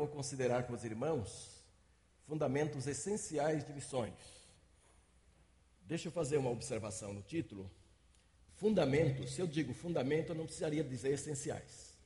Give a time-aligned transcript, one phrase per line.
[0.00, 1.62] vou considerar com os irmãos
[2.26, 4.14] fundamentos essenciais de missões.
[5.82, 7.70] Deixa eu fazer uma observação no título.
[8.54, 11.98] Fundamentos, se eu digo fundamento, eu não precisaria dizer essenciais.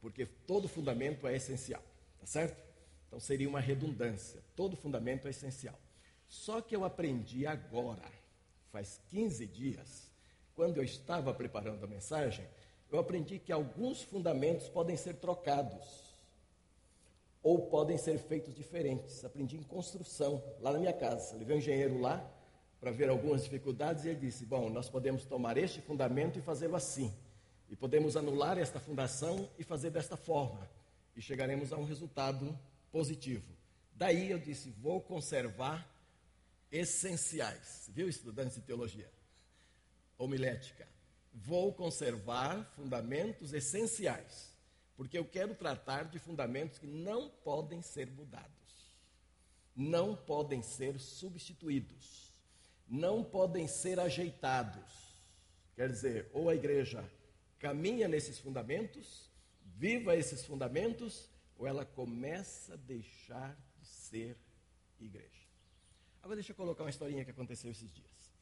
[0.00, 1.82] Porque todo fundamento é essencial,
[2.18, 2.64] tá certo?
[3.06, 4.42] Então seria uma redundância.
[4.54, 5.78] Todo fundamento é essencial.
[6.26, 8.10] Só que eu aprendi agora,
[8.72, 10.10] faz 15 dias,
[10.54, 12.48] quando eu estava preparando a mensagem,
[12.90, 16.05] eu aprendi que alguns fundamentos podem ser trocados
[17.46, 19.24] ou podem ser feitos diferentes.
[19.24, 21.36] Aprendi em construção, lá na minha casa.
[21.36, 22.28] Levei um engenheiro lá
[22.80, 26.74] para ver algumas dificuldades e ele disse: Bom, nós podemos tomar este fundamento e fazê-lo
[26.74, 27.14] assim.
[27.70, 30.68] E podemos anular esta fundação e fazer desta forma.
[31.14, 32.58] E chegaremos a um resultado
[32.90, 33.46] positivo.
[33.94, 35.88] Daí eu disse: Vou conservar
[36.72, 37.88] essenciais.
[37.94, 39.08] Viu, estudantes de teologia?
[40.18, 40.88] Homilética.
[41.32, 44.52] Vou conservar fundamentos essenciais,
[44.96, 48.50] porque eu quero tratar de fundamentos que não podem ser mudados,
[49.74, 52.32] não podem ser substituídos,
[52.88, 55.16] não podem ser ajeitados.
[55.74, 57.04] Quer dizer, ou a igreja
[57.58, 59.30] caminha nesses fundamentos,
[59.62, 64.36] viva esses fundamentos, ou ela começa a deixar de ser
[64.98, 65.46] igreja.
[66.22, 68.32] Agora deixa eu colocar uma historinha que aconteceu esses dias.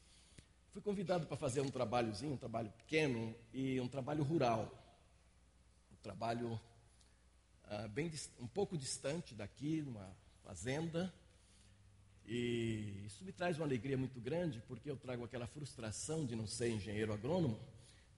[0.71, 4.84] Fui convidado para fazer um trabalhozinho, um trabalho pequeno e um trabalho rural.
[6.05, 6.61] Trabalho
[7.65, 11.11] uh, bem um pouco distante daqui, numa fazenda.
[12.27, 16.47] E isso me traz uma alegria muito grande, porque eu trago aquela frustração de não
[16.47, 17.59] ser engenheiro agrônomo.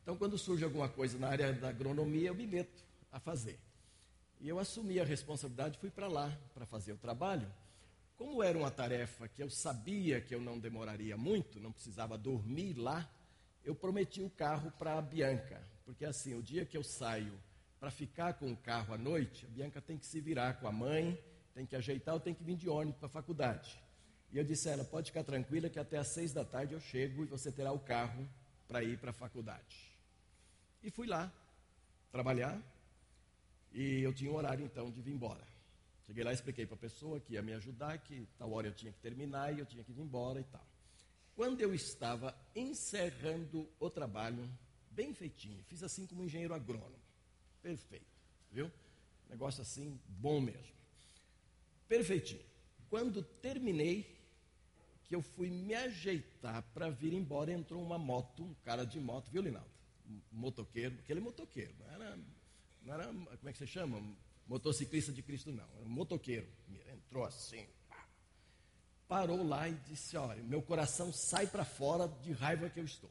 [0.03, 3.57] Então, quando surge alguma coisa na área da agronomia, eu me meto a fazer.
[4.41, 7.49] E eu assumi a responsabilidade, fui para lá para fazer o trabalho.
[8.17, 12.75] Como era uma tarefa que eu sabia que eu não demoraria muito, não precisava dormir
[12.75, 13.09] lá,
[13.65, 17.46] eu prometi o carro para a Bianca, porque assim, o dia que eu saio
[17.79, 20.73] para ficar com o carro à noite, a Bianca tem que se virar com a
[20.73, 21.19] mãe,
[21.55, 23.81] tem que ajeitar, eu tenho que vir de ônibus para a faculdade.
[24.33, 26.81] E eu disse a ela: pode ficar tranquila que até às seis da tarde eu
[26.81, 28.29] chego e você terá o carro
[28.67, 29.95] para ir para a faculdade.
[30.83, 31.33] E fui lá
[32.11, 32.61] trabalhar,
[33.73, 35.45] e eu tinha um horário então de vir embora.
[36.07, 38.75] Cheguei lá e expliquei para a pessoa que ia me ajudar, que tal hora eu
[38.75, 40.65] tinha que terminar e eu tinha que ir embora e tal.
[41.35, 44.49] Quando eu estava encerrando o trabalho,
[44.91, 47.06] bem feitinho, fiz assim como engenheiro agrônomo.
[47.67, 48.07] Perfeito,
[48.53, 48.71] viu?
[49.29, 50.77] Negócio assim, bom mesmo.
[51.89, 52.45] Perfeitinho.
[52.89, 54.17] Quando terminei,
[55.03, 59.33] que eu fui me ajeitar para vir embora, entrou uma moto, um cara de moto,
[59.33, 59.69] viu, Linaldo?
[60.31, 62.19] Motoqueiro, aquele motoqueiro, não era,
[62.83, 64.01] não era, como é que você chama?
[64.47, 66.47] motociclista de Cristo não, era um motoqueiro.
[66.95, 68.09] Entrou assim, pá.
[69.09, 73.11] parou lá e disse: Olha, meu coração sai para fora de raiva que eu estou.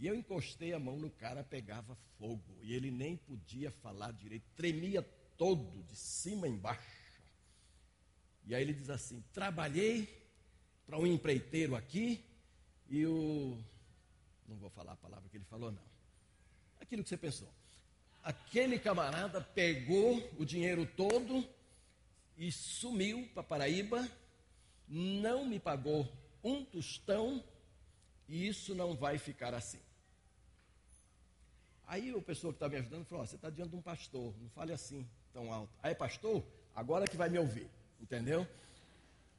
[0.00, 4.48] E eu encostei a mão no cara, pegava fogo, e ele nem podia falar direito,
[4.56, 5.02] tremia
[5.36, 7.22] todo, de cima embaixo.
[8.46, 10.08] E aí ele diz assim: Trabalhei
[10.86, 12.24] para um empreiteiro aqui,
[12.88, 13.56] e o.
[14.48, 15.90] Não vou falar a palavra que ele falou, não.
[16.80, 17.48] Aquilo que você pensou
[18.22, 21.46] aquele camarada pegou o dinheiro todo
[22.36, 24.08] e sumiu para Paraíba,
[24.88, 26.10] não me pagou
[26.42, 27.42] um tostão
[28.28, 29.80] e isso não vai ficar assim.
[31.90, 34.32] Aí a pessoa que está me ajudando falou: oh, Você está diante de um pastor,
[34.40, 35.72] não fale assim tão alto.
[35.82, 36.40] Aí, pastor,
[36.72, 37.68] agora que vai me ouvir,
[38.00, 38.46] entendeu?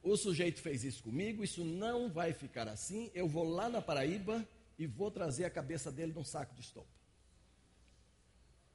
[0.04, 3.10] O sujeito fez isso comigo, isso não vai ficar assim.
[3.14, 4.46] Eu vou lá na Paraíba
[4.78, 6.90] e vou trazer a cabeça dele num saco de estopa.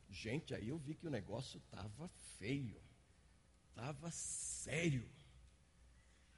[0.08, 2.08] Gente, aí eu vi que o negócio estava
[2.38, 2.80] feio,
[3.68, 5.06] estava sério.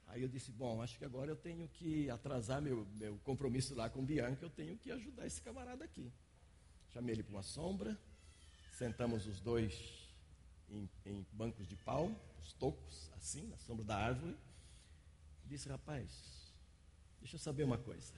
[0.08, 3.88] Aí eu disse: Bom, acho que agora eu tenho que atrasar meu, meu compromisso lá
[3.88, 6.10] com Bianca, eu tenho que ajudar esse camarada aqui.
[6.98, 7.96] Chamei ele para uma sombra,
[8.72, 9.72] sentamos os dois
[10.68, 12.10] em, em, bancos de pau,
[12.42, 14.36] os tocos, assim, na sombra da árvore.
[15.44, 16.10] Disse: Rapaz,
[17.20, 18.12] deixa eu saber uma coisa.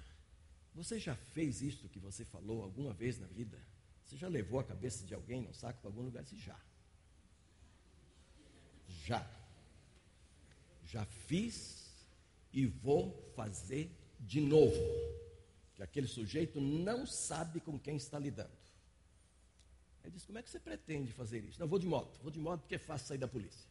[0.75, 3.59] Você já fez isto que você falou alguma vez na vida?
[4.07, 6.23] Você já levou a cabeça de alguém no saco para algum lugar?
[6.23, 6.59] Disse, já.
[9.05, 9.31] Já.
[10.87, 11.87] Já fiz
[12.50, 13.91] e vou fazer
[14.21, 14.81] de novo.
[15.76, 18.60] Que aquele sujeito não sabe com quem está lidando.
[20.11, 21.61] Ele disse: Como é que você pretende fazer isso?
[21.61, 22.19] Não, vou de moto.
[22.21, 23.69] Vou de moto porque é fácil sair da polícia.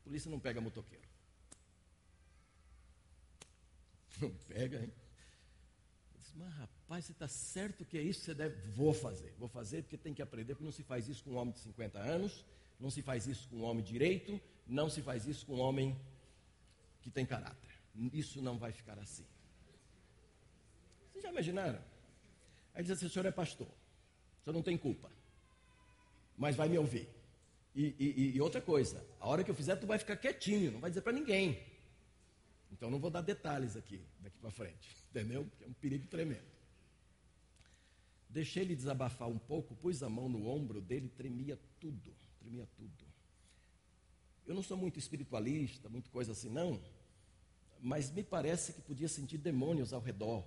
[0.00, 1.08] A polícia não pega motoqueiro.
[4.20, 4.92] Não pega, hein?
[6.18, 8.60] disse, mas rapaz, você está certo que é isso que você deve.
[8.72, 11.36] Vou fazer, vou fazer porque tem que aprender, porque não se faz isso com um
[11.36, 12.44] homem de 50 anos,
[12.78, 15.98] não se faz isso com um homem direito, não se faz isso com um homem
[17.00, 17.70] que tem caráter.
[18.12, 19.24] Isso não vai ficar assim.
[21.10, 21.82] Vocês já imaginaram?
[22.74, 25.10] Aí diz assim, o senhor é pastor, o senhor não tem culpa,
[26.40, 27.06] mas vai me ouvir.
[27.74, 30.80] E, e, e, outra coisa, a hora que eu fizer, tu vai ficar quietinho, não
[30.80, 31.62] vai dizer para ninguém.
[32.72, 35.44] Então não vou dar detalhes aqui, daqui para frente, entendeu?
[35.44, 36.50] Porque é um perigo tremendo.
[38.26, 43.04] Deixei ele desabafar um pouco, pus a mão no ombro dele, tremia tudo, tremia tudo.
[44.46, 46.82] Eu não sou muito espiritualista, muito coisa assim, não,
[47.82, 50.42] mas me parece que podia sentir demônios ao redor,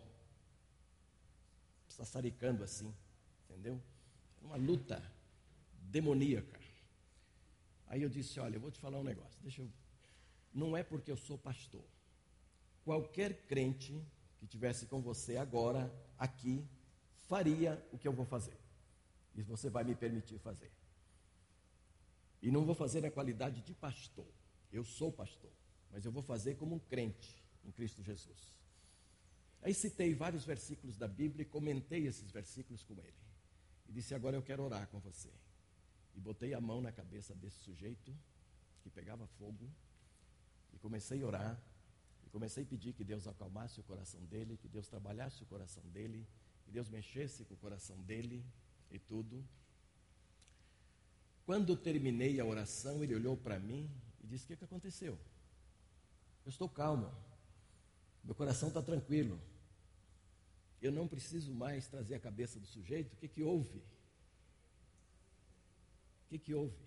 [1.88, 2.92] sassaricando assim,
[3.48, 3.80] entendeu?
[4.42, 5.13] Uma luta
[5.94, 6.60] demoníaca.
[7.88, 9.69] Aí eu disse: Olha, eu vou te falar um negócio, deixa eu.
[10.51, 11.86] Não é porque eu sou pastor.
[12.84, 14.04] Qualquer crente
[14.40, 15.81] que tivesse com você agora,
[16.18, 16.68] aqui,
[17.30, 18.57] faria o que eu vou fazer.
[19.36, 20.72] E você vai me permitir fazer.
[22.42, 24.28] E não vou fazer na qualidade de pastor.
[24.72, 25.51] Eu sou pastor.
[25.92, 28.54] Mas eu vou fazer como um crente em Cristo Jesus.
[29.62, 33.22] Aí citei vários versículos da Bíblia e comentei esses versículos com ele.
[33.88, 35.30] E disse: Agora eu quero orar com você.
[36.15, 38.13] E botei a mão na cabeça desse sujeito
[38.83, 39.69] que pegava fogo
[40.74, 41.62] e comecei a orar.
[42.25, 45.83] E comecei a pedir que Deus acalmasse o coração dele, que Deus trabalhasse o coração
[45.89, 46.27] dele,
[46.65, 48.44] que Deus mexesse com o coração dele
[48.92, 49.44] e tudo.
[51.45, 53.89] Quando terminei a oração, ele olhou para mim
[54.24, 55.18] e disse: O que, que aconteceu?
[56.45, 57.13] Eu estou calmo,
[58.24, 59.39] meu coração está tranquilo.
[60.81, 63.13] Eu não preciso mais trazer a cabeça do sujeito.
[63.13, 63.81] O que, que houve?
[66.33, 66.81] Que, que houve?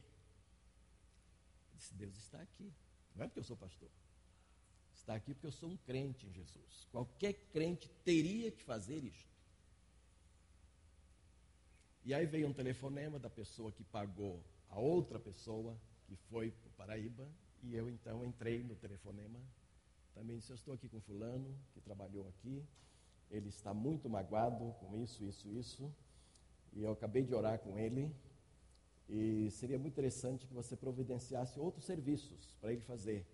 [1.70, 2.72] Eu disse: Deus está aqui.
[3.14, 3.88] Não é porque eu sou pastor.
[4.92, 6.88] Está aqui porque eu sou um crente em Jesus.
[6.90, 9.36] Qualquer crente teria que fazer isto.
[12.04, 16.68] E aí veio um telefonema da pessoa que pagou a outra pessoa que foi para
[16.68, 17.28] o Paraíba.
[17.62, 19.38] E eu então entrei no telefonema.
[20.12, 22.66] Também disse: Eu estou aqui com Fulano, que trabalhou aqui.
[23.30, 25.94] Ele está muito magoado com isso, isso, isso.
[26.72, 28.12] E eu acabei de orar com ele.
[29.08, 33.24] E seria muito interessante que você providenciasse outros serviços para ele fazer,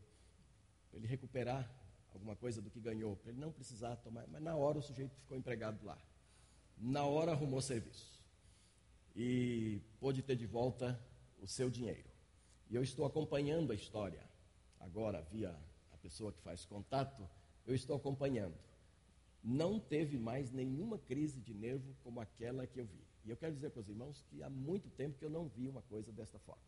[0.90, 1.70] para ele recuperar
[2.12, 4.26] alguma coisa do que ganhou, para ele não precisar tomar.
[4.28, 5.98] Mas na hora o sujeito ficou empregado lá.
[6.76, 8.20] Na hora arrumou serviço
[9.14, 11.00] e pôde ter de volta
[11.40, 12.10] o seu dinheiro.
[12.70, 14.22] E eu estou acompanhando a história,
[14.80, 15.54] agora via
[15.92, 17.28] a pessoa que faz contato,
[17.66, 18.56] eu estou acompanhando.
[19.42, 23.04] Não teve mais nenhuma crise de nervo como aquela que eu vi.
[23.24, 25.68] E eu quero dizer para os irmãos que há muito tempo que eu não vi
[25.68, 26.62] uma coisa desta forma.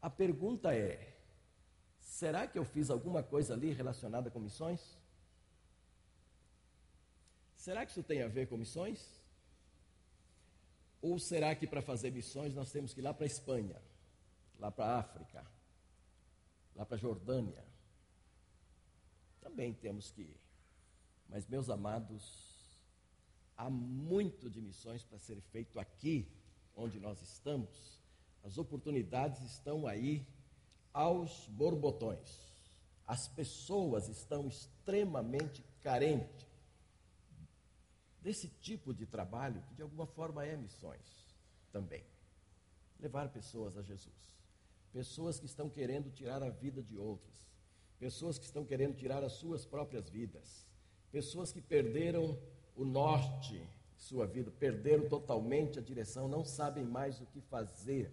[0.00, 1.16] A pergunta é:
[1.98, 4.98] será que eu fiz alguma coisa ali relacionada com missões?
[7.56, 9.22] Será que isso tem a ver com missões?
[11.00, 13.80] Ou será que para fazer missões nós temos que ir lá para a Espanha,
[14.58, 15.46] lá para a África,
[16.74, 17.64] lá para a Jordânia?
[19.40, 20.40] Também temos que ir.
[21.28, 22.51] Mas, meus amados,
[23.62, 26.26] há muito de missões para ser feito aqui,
[26.74, 28.00] onde nós estamos.
[28.42, 30.26] As oportunidades estão aí
[30.92, 32.52] aos borbotões.
[33.06, 36.46] As pessoas estão extremamente carentes
[38.20, 41.36] desse tipo de trabalho, que de alguma forma é missões
[41.70, 42.04] também.
[42.98, 44.32] Levar pessoas a Jesus.
[44.92, 47.46] Pessoas que estão querendo tirar a vida de outras.
[47.98, 50.66] Pessoas que estão querendo tirar as suas próprias vidas.
[51.12, 52.36] Pessoas que perderam
[52.76, 53.60] o norte
[54.02, 58.12] sua vida, perderam totalmente a direção, não sabem mais o que fazer.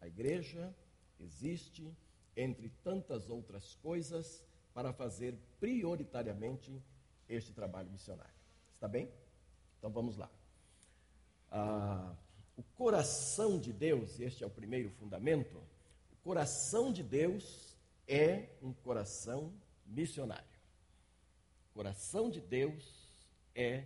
[0.00, 0.72] A igreja
[1.18, 1.92] existe,
[2.36, 6.80] entre tantas outras coisas, para fazer prioritariamente
[7.28, 8.32] este trabalho missionário.
[8.74, 9.10] Está bem?
[9.78, 10.30] Então vamos lá.
[11.50, 12.14] Ah,
[12.56, 15.58] o coração de Deus, este é o primeiro fundamento,
[16.12, 17.76] o coração de Deus
[18.06, 19.52] é um coração
[19.84, 20.44] missionário.
[21.70, 22.97] O coração de Deus
[23.54, 23.84] é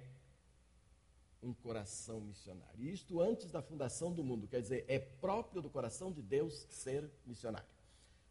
[1.42, 2.80] um coração missionário.
[2.80, 6.66] E isto antes da fundação do mundo, quer dizer, é próprio do coração de Deus
[6.70, 7.66] ser missionário.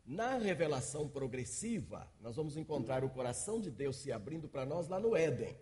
[0.05, 4.99] Na revelação progressiva, nós vamos encontrar o coração de Deus se abrindo para nós lá
[4.99, 5.55] no Éden.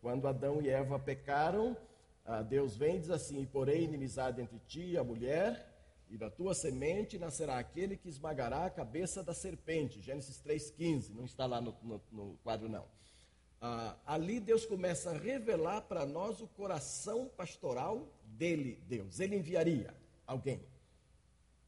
[0.00, 1.76] Quando Adão e Eva pecaram,
[2.48, 5.74] Deus vem e diz assim: E porém inimizade entre ti e a mulher,
[6.10, 10.00] e da tua semente nascerá aquele que esmagará a cabeça da serpente.
[10.00, 12.86] Gênesis 3,15, não está lá no, no, no quadro, não.
[13.66, 19.20] Ah, ali Deus começa a revelar para nós o coração pastoral dele, Deus.
[19.20, 19.94] Ele enviaria
[20.26, 20.60] alguém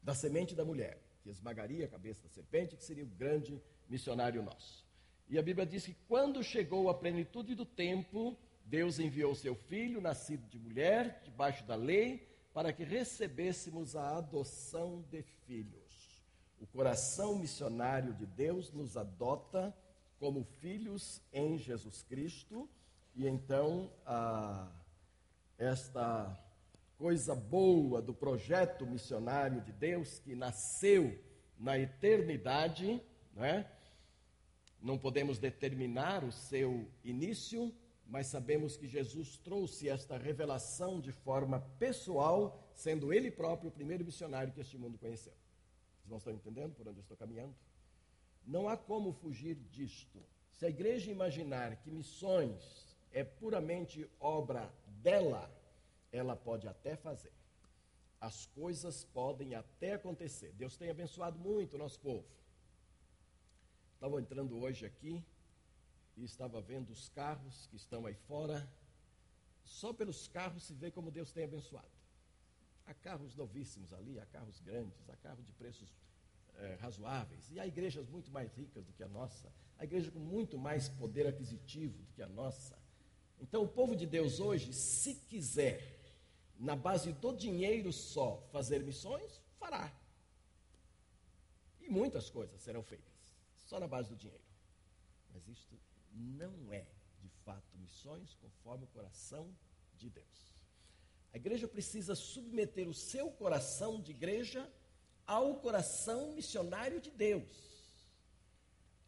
[0.03, 4.43] da semente da mulher, que esmagaria a cabeça da serpente, que seria o grande missionário
[4.43, 4.85] nosso.
[5.27, 9.99] E a Bíblia diz que quando chegou a plenitude do tempo, Deus enviou seu filho,
[9.99, 16.23] nascido de mulher, debaixo da lei, para que recebêssemos a adoção de filhos.
[16.61, 19.75] O coração missionário de Deus nos adota
[20.19, 22.69] como filhos em Jesus Cristo,
[23.15, 23.91] e então
[25.57, 26.37] esta
[26.97, 31.17] coisa boa do projeto missionário de Deus que nasceu
[31.57, 33.01] na eternidade,
[33.33, 33.71] não é?
[34.81, 37.73] Não podemos determinar o seu início,
[38.05, 44.05] mas sabemos que Jesus trouxe esta revelação de forma pessoal, sendo ele próprio o primeiro
[44.05, 45.33] missionário que este mundo conheceu.
[45.97, 47.55] Vocês não estão entendendo por onde eu estou caminhando?
[48.47, 50.23] Não há como fugir disto.
[50.53, 54.73] Se a igreja imaginar que missões é puramente obra
[55.03, 55.51] dela,
[56.11, 57.33] ela pode até fazer.
[58.21, 60.53] As coisas podem até acontecer.
[60.53, 62.25] Deus tem abençoado muito o nosso povo.
[63.93, 65.23] Estava entrando hoje aqui
[66.15, 68.67] e estava vendo os carros que estão aí fora.
[69.65, 71.91] Só pelos carros se vê como Deus tem abençoado.
[72.85, 75.93] Há carros novíssimos ali, há carros grandes, há carros de preços
[76.57, 77.49] é, razoáveis.
[77.51, 79.51] E há igrejas muito mais ricas do que a nossa.
[79.77, 82.77] Há igreja com muito mais poder aquisitivo do que a nossa.
[83.39, 85.97] Então, o povo de Deus hoje, se quiser,
[86.59, 89.91] na base do dinheiro só, fazer missões, fará.
[91.79, 93.13] E muitas coisas serão feitas,
[93.55, 94.43] só na base do dinheiro.
[95.33, 95.79] Mas isto
[96.11, 96.85] não é,
[97.21, 99.55] de fato, missões conforme o coração
[99.95, 100.57] de Deus.
[101.31, 104.67] A igreja precisa submeter o seu coração de igreja
[105.27, 107.67] ao coração missionário de Deus.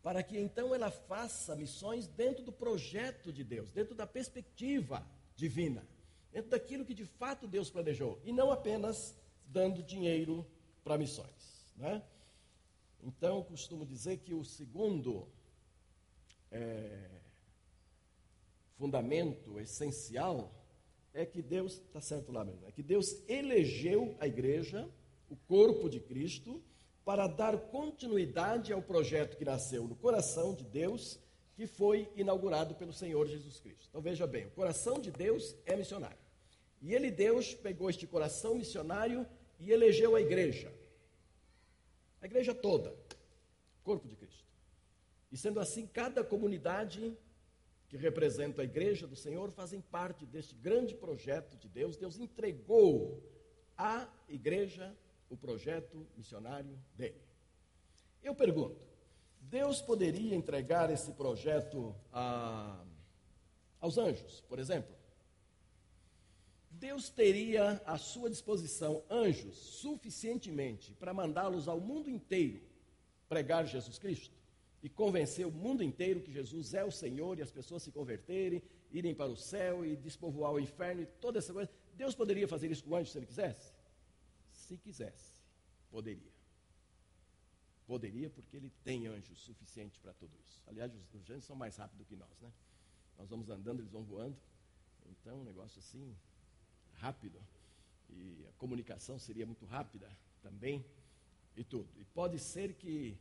[0.04, 5.84] Para que então ela faça missões dentro do projeto de Deus, dentro da perspectiva divina,
[6.32, 10.46] dentro daquilo que de fato Deus planejou, e não apenas dando dinheiro
[10.84, 11.74] para missões.
[11.76, 12.04] Né?
[13.02, 15.28] Então, eu costumo dizer que o segundo
[16.52, 17.10] é,
[18.78, 20.54] fundamento essencial
[21.14, 24.90] é que Deus, está certo lá mesmo, é que Deus elegeu a igreja,
[25.30, 26.62] o corpo de Cristo,
[27.06, 31.20] para dar continuidade ao projeto que nasceu no coração de Deus,
[31.56, 33.88] que foi inaugurado pelo Senhor Jesus Cristo.
[33.90, 36.18] Então veja bem, o coração de Deus é missionário.
[36.82, 39.26] E ele, Deus, pegou este coração missionário
[39.60, 40.72] e elegeu a igreja.
[42.22, 42.96] A igreja toda,
[43.84, 44.46] corpo de Cristo.
[45.32, 47.18] E sendo assim, cada comunidade
[47.88, 51.98] que representa a igreja do Senhor fazem parte deste grande projeto de Deus.
[51.98, 53.22] Deus entregou
[53.76, 54.96] à igreja
[55.30, 57.22] o projeto missionário dele.
[58.24, 58.80] Eu pergunto:
[59.42, 62.84] Deus poderia entregar esse projeto a,
[63.80, 64.98] aos anjos, por exemplo?
[66.72, 72.62] Deus teria à sua disposição anjos suficientemente para mandá-los ao mundo inteiro
[73.28, 74.40] pregar Jesus Cristo?
[74.82, 78.62] e convencer o mundo inteiro que Jesus é o Senhor e as pessoas se converterem,
[78.92, 81.70] irem para o céu e despovoar o inferno e toda essa coisa.
[81.96, 83.74] Deus poderia fazer isso com o anjo se ele quisesse?
[84.70, 85.34] Se quisesse,
[85.90, 86.32] poderia.
[87.88, 90.62] Poderia porque ele tem anjos suficiente para tudo isso.
[90.68, 92.54] Aliás, os, os anjos são mais rápidos que nós, né?
[93.18, 94.38] Nós vamos andando, eles vão voando.
[95.08, 96.16] Então, um negócio assim,
[96.94, 97.42] rápido.
[98.12, 100.08] E a comunicação seria muito rápida
[100.44, 100.86] também
[101.58, 101.90] e tudo.
[101.98, 103.18] E pode ser que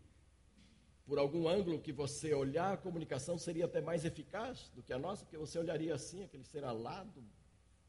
[1.06, 4.98] por algum ângulo que você olhar, a comunicação seria até mais eficaz do que a
[4.98, 7.24] nossa, porque você olharia assim, aquele ser alado,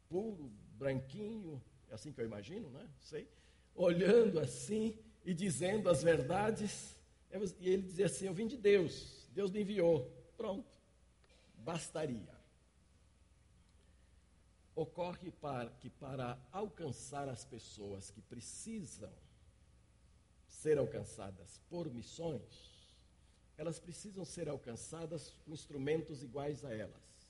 [0.08, 2.90] puro, branquinho, é assim que eu imagino, né?
[3.02, 3.28] Sei.
[3.80, 6.98] Olhando assim e dizendo as verdades.
[7.62, 10.12] E ele dizia assim: Eu vim de Deus, Deus me enviou.
[10.36, 10.70] Pronto,
[11.60, 12.38] bastaria.
[14.76, 19.14] Ocorre para, que para alcançar as pessoas que precisam
[20.48, 22.96] ser alcançadas por missões,
[23.58, 27.30] elas precisam ser alcançadas com instrumentos iguais a elas.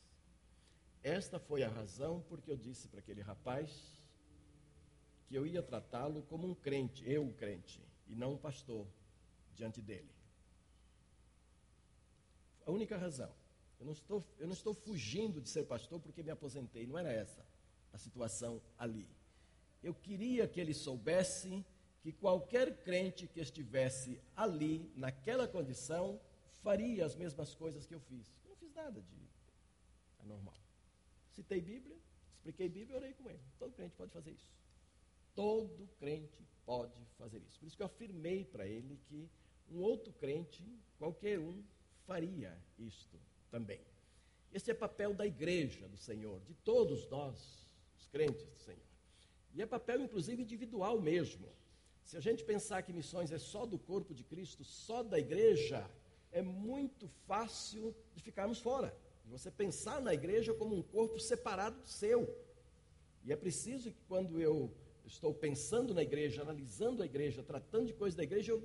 [1.03, 3.98] Esta foi a razão porque eu disse para aquele rapaz
[5.29, 8.87] que eu ia tratá-lo como um crente, eu um crente, e não um pastor
[9.55, 10.09] diante dele.
[12.65, 13.31] A única razão.
[13.79, 17.13] Eu não estou, eu não estou fugindo de ser pastor porque me aposentei, não era
[17.13, 17.45] essa
[17.93, 19.07] a situação ali.
[19.83, 21.63] Eu queria que ele soubesse
[22.01, 26.19] que qualquer crente que estivesse ali, naquela condição,
[26.63, 28.27] faria as mesmas coisas que eu fiz.
[28.43, 29.29] Eu não fiz nada de
[30.19, 30.57] anormal.
[31.31, 31.95] Citei Bíblia,
[32.33, 33.43] expliquei Bíblia e orei com ele.
[33.57, 34.58] Todo crente pode fazer isso.
[35.39, 37.57] Todo crente pode fazer isso.
[37.57, 39.29] Por isso que eu afirmei para ele que
[39.71, 40.61] um outro crente,
[40.97, 41.63] qualquer um,
[42.05, 43.17] faria isto
[43.49, 43.79] também.
[44.51, 47.65] Esse é papel da igreja do Senhor, de todos nós,
[47.97, 48.83] os crentes do Senhor.
[49.53, 51.47] E é papel, inclusive, individual mesmo.
[52.03, 55.89] Se a gente pensar que missões é só do corpo de Cristo, só da igreja,
[56.33, 58.93] é muito fácil de ficarmos fora.
[59.27, 62.27] Você pensar na igreja como um corpo separado do seu.
[63.23, 64.75] E é preciso que quando eu
[65.09, 68.63] estou pensando na igreja, analisando a igreja, tratando de coisas da igreja, eu,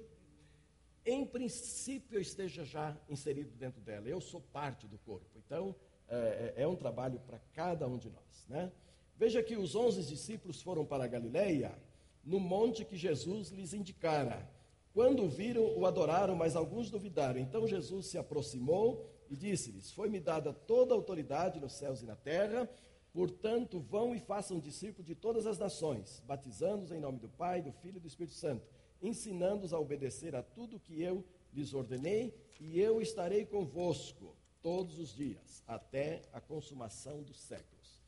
[1.05, 4.09] em princípio, eu esteja já inserido dentro dela.
[4.09, 5.27] Eu sou parte do corpo.
[5.37, 5.75] Então,
[6.09, 8.47] é, é, é um trabalho para cada um de nós.
[8.49, 8.71] Né?
[9.17, 11.77] Veja que os onze discípulos foram para a Galileia,
[12.23, 14.49] no monte que Jesus lhes indicara.
[14.93, 17.41] Quando o viram, o adoraram, mas alguns duvidaram.
[17.41, 22.17] Então Jesus se aproximou e disse-lhes: Foi-me dada toda a autoridade nos céus e na
[22.17, 22.71] terra.
[23.14, 27.71] Portanto, vão e façam discípulos de todas as nações, batizando-os em nome do Pai, do
[27.71, 28.66] Filho e do Espírito Santo,
[29.00, 35.14] ensinando-os a obedecer a tudo que eu lhes ordenei, e eu estarei convosco todos os
[35.14, 38.02] dias, até a consumação dos séculos.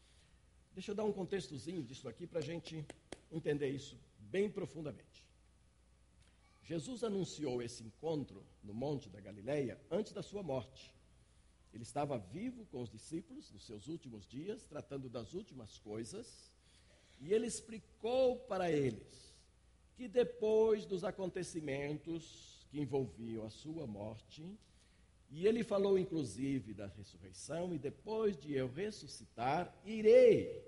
[0.74, 2.84] Deixa eu dar um contextozinho disso aqui para a gente
[3.30, 5.24] entender isso bem profundamente.
[6.64, 10.95] Jesus anunciou esse encontro no Monte da Galileia antes da sua morte.
[11.76, 16.50] Ele estava vivo com os discípulos nos seus últimos dias, tratando das últimas coisas,
[17.20, 19.36] e ele explicou para eles
[19.94, 24.58] que depois dos acontecimentos que envolviam a sua morte,
[25.30, 30.64] e ele falou inclusive da ressurreição, e depois de eu ressuscitar, irei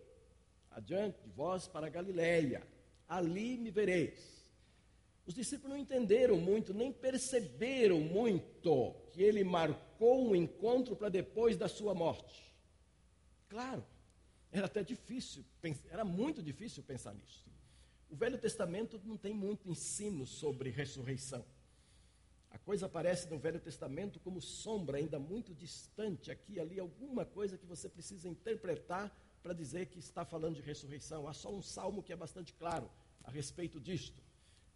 [0.73, 2.62] adiante de vós para Galiléia,
[3.09, 4.47] ali me vereis.
[5.25, 11.57] Os discípulos não entenderam muito, nem perceberam muito que ele marcou um encontro para depois
[11.57, 12.55] da sua morte.
[13.49, 13.85] Claro,
[14.52, 15.45] era até difícil,
[15.90, 17.45] era muito difícil pensar nisso.
[18.11, 21.45] O Velho Testamento não tem muito ensino sobre ressurreição.
[22.50, 27.59] A coisa aparece no Velho Testamento como sombra, ainda muito distante, aqui ali, alguma coisa
[27.59, 31.28] que você precisa interpretar para dizer que está falando de ressurreição.
[31.28, 32.90] Há só um salmo que é bastante claro
[33.23, 34.23] a respeito disto.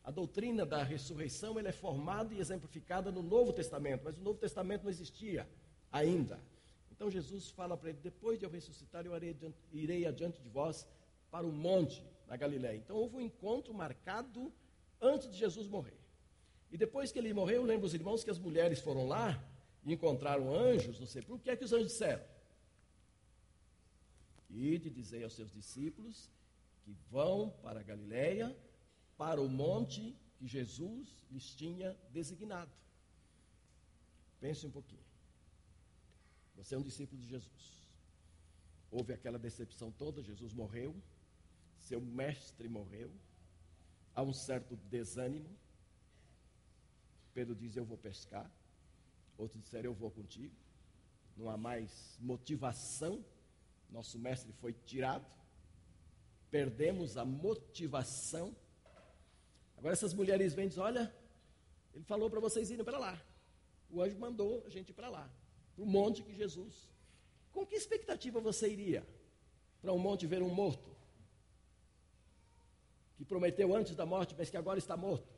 [0.04, 4.38] A doutrina da ressurreição ela é formada e exemplificada no Novo Testamento, mas o Novo
[4.38, 5.48] Testamento não existia
[5.92, 6.40] ainda.
[6.90, 9.12] Então Jesus fala para ele: depois de eu ressuscitar, eu
[9.72, 10.88] irei adiante de vós
[11.30, 12.76] para o monte na Galiléia.
[12.76, 14.52] Então houve um encontro marcado
[15.00, 15.98] antes de Jesus morrer.
[16.70, 19.42] E depois que ele morreu, lembra os irmãos que as mulheres foram lá
[19.84, 21.36] e encontraram anjos no sepulcro.
[21.36, 22.24] O que é que os anjos disseram?
[24.50, 26.30] Ide dizer aos seus discípulos
[26.82, 28.56] que vão para a Galiléia
[29.22, 32.72] para o monte que Jesus lhes tinha designado.
[34.40, 35.04] Pense um pouquinho.
[36.56, 37.86] Você é um discípulo de Jesus.
[38.90, 40.92] Houve aquela decepção toda, Jesus morreu,
[41.78, 43.12] seu mestre morreu,
[44.12, 45.56] há um certo desânimo.
[47.32, 48.50] Pedro diz: Eu vou pescar.
[49.38, 50.56] Outros disseram: Eu vou contigo.
[51.36, 53.24] Não há mais motivação.
[53.88, 55.24] Nosso mestre foi tirado.
[56.50, 58.52] Perdemos a motivação
[59.82, 61.12] Agora essas mulheres vêm e dizem, olha,
[61.92, 63.20] ele falou para vocês irem para lá.
[63.90, 65.28] O anjo mandou a gente ir para lá,
[65.74, 66.88] para o monte que Jesus.
[67.50, 69.04] Com que expectativa você iria
[69.80, 70.88] para um monte ver um morto?
[73.16, 75.34] Que prometeu antes da morte, mas que agora está morto.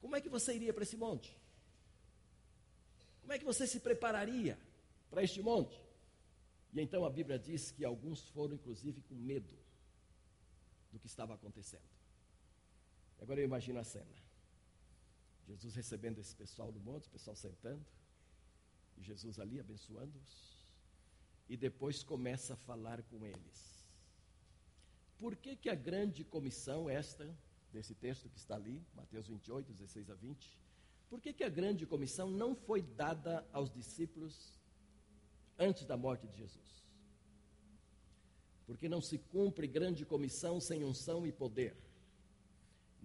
[0.00, 1.38] Como é que você iria para esse monte?
[3.20, 4.58] Como é que você se prepararia
[5.10, 5.78] para este monte?
[6.72, 9.54] E então a Bíblia diz que alguns foram, inclusive, com medo
[10.90, 11.95] do que estava acontecendo.
[13.20, 14.14] Agora eu imagino a cena.
[15.46, 17.84] Jesus recebendo esse pessoal do monte, o pessoal sentando,
[18.96, 20.64] e Jesus ali abençoando-os,
[21.48, 23.86] e depois começa a falar com eles.
[25.18, 27.32] Por que, que a grande comissão, esta,
[27.72, 30.58] desse texto que está ali, Mateus 28, 16 a 20,
[31.08, 34.58] por que, que a grande comissão não foi dada aos discípulos
[35.58, 36.84] antes da morte de Jesus?
[38.66, 41.76] Porque não se cumpre grande comissão sem unção e poder.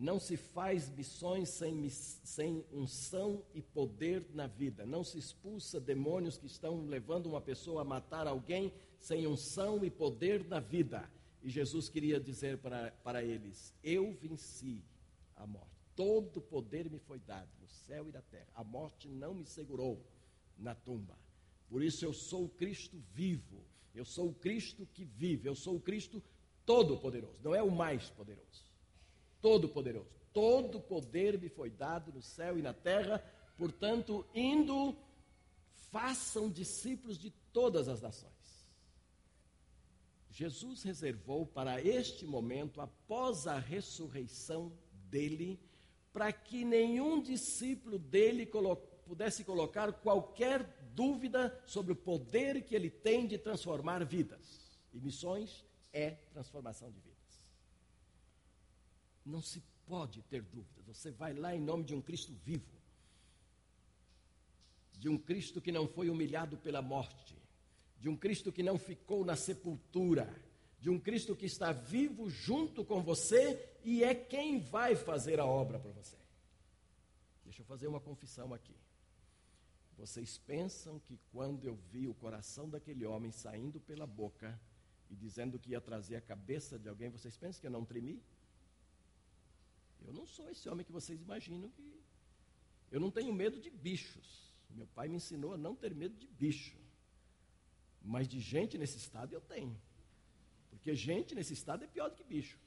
[0.02, 4.84] Não se faz missões sem, sem unção e poder na vida.
[4.84, 9.92] Não se expulsa demônios que estão levando uma pessoa a matar alguém sem unção e
[9.92, 11.08] poder na vida.
[11.44, 14.84] E Jesus queria dizer para, para eles: Eu venci
[15.36, 15.70] a morte.
[15.96, 18.50] Todo poder me foi dado no céu e na terra.
[18.56, 20.04] A morte não me segurou
[20.58, 21.16] na tumba.
[21.70, 23.64] Por isso eu sou o Cristo vivo.
[23.94, 25.48] Eu sou o Cristo que vive.
[25.48, 26.24] Eu sou o Cristo
[26.66, 27.38] todo-poderoso.
[27.44, 28.71] Não é o mais poderoso
[29.41, 30.10] Todo-Poderoso.
[30.34, 33.23] Todo poder me foi dado no céu e na terra,
[33.58, 34.95] portanto, indo,
[35.91, 38.32] façam discípulos de todas as nações.
[40.30, 44.71] Jesus reservou para este momento, após a ressurreição
[45.10, 45.60] dele,
[46.13, 52.89] para que nenhum discípulo dele colo pudesse colocar qualquer dúvida sobre o poder que ele
[52.89, 54.80] tem de transformar vidas.
[54.93, 57.11] E missões é transformação de vidas.
[59.32, 60.86] Não se pode ter dúvidas.
[60.86, 62.80] Você vai lá em nome de um Cristo vivo,
[65.00, 67.36] de um Cristo que não foi humilhado pela morte,
[67.98, 70.30] de um Cristo que não ficou na sepultura,
[70.80, 75.46] de um Cristo que está vivo junto com você e é quem vai fazer a
[75.46, 76.17] obra para você.
[77.46, 78.76] Deixa eu fazer uma confissão aqui.
[79.98, 84.60] Vocês pensam que quando eu vi o coração daquele homem saindo pela boca,
[85.12, 88.22] e dizendo que ia trazer a cabeça de alguém, vocês pensam que eu não tremi?
[90.06, 92.02] Eu não sou esse homem que vocês imaginam que.
[92.92, 94.52] Eu não tenho medo de bichos.
[94.70, 96.78] Meu pai me ensinou a não ter medo de bicho.
[98.02, 99.80] Mas de gente nesse estado eu tenho.
[100.70, 102.58] Porque gente nesse estado é pior do que bicho.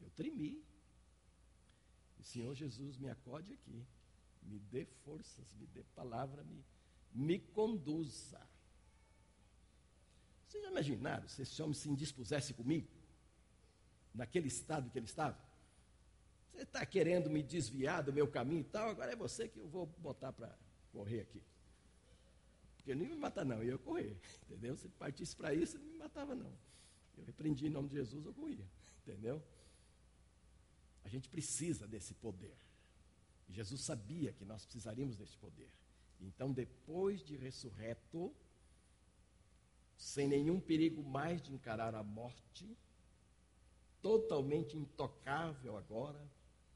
[0.00, 0.64] Eu tremi.
[2.18, 3.84] E Senhor Jesus, me acode aqui.
[4.42, 6.64] Me dê forças, me dê palavra, me,
[7.12, 8.40] me conduza.
[10.46, 12.88] Vocês já imaginaram se esse homem se indispusesse comigo?
[14.14, 15.38] Naquele estado que ele estava?
[16.52, 19.68] Você está querendo me desviar do meu caminho e tal, agora é você que eu
[19.68, 20.56] vou botar para
[20.92, 21.42] correr aqui.
[22.76, 24.76] Porque ele não me mata não, eu ia correr, entendeu?
[24.76, 26.52] Se partisse para isso, ele não me matava não.
[27.16, 28.66] Eu repreendi em nome de Jesus, eu corria,
[29.02, 29.42] entendeu?
[31.04, 32.56] A gente precisa desse poder.
[33.48, 35.70] Jesus sabia que nós precisaríamos desse poder.
[36.20, 38.34] Então, depois de ressurreto,
[39.96, 42.76] sem nenhum perigo mais de encarar a morte,
[44.02, 46.20] totalmente intocável agora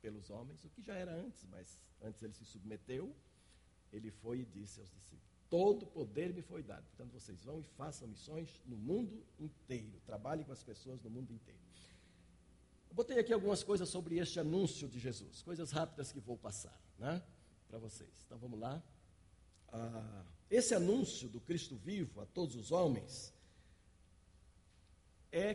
[0.00, 3.14] pelos homens, o que já era antes, mas antes ele se submeteu,
[3.92, 6.84] ele foi e disse aos discípulos: Todo poder me foi dado.
[6.88, 10.00] Portanto, vocês vão e façam missões no mundo inteiro.
[10.04, 11.60] Trabalhem com as pessoas no mundo inteiro.
[12.88, 16.78] Eu botei aqui algumas coisas sobre este anúncio de Jesus, coisas rápidas que vou passar
[16.98, 17.22] né,
[17.66, 18.22] para vocês.
[18.26, 18.82] Então vamos lá.
[19.68, 23.34] Ah, esse anúncio do Cristo vivo a todos os homens
[25.32, 25.54] é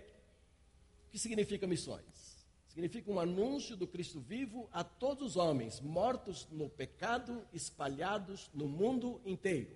[1.09, 2.37] o que significa missões?
[2.67, 8.67] Significa um anúncio do Cristo vivo a todos os homens mortos no pecado, espalhados no
[8.67, 9.75] mundo inteiro.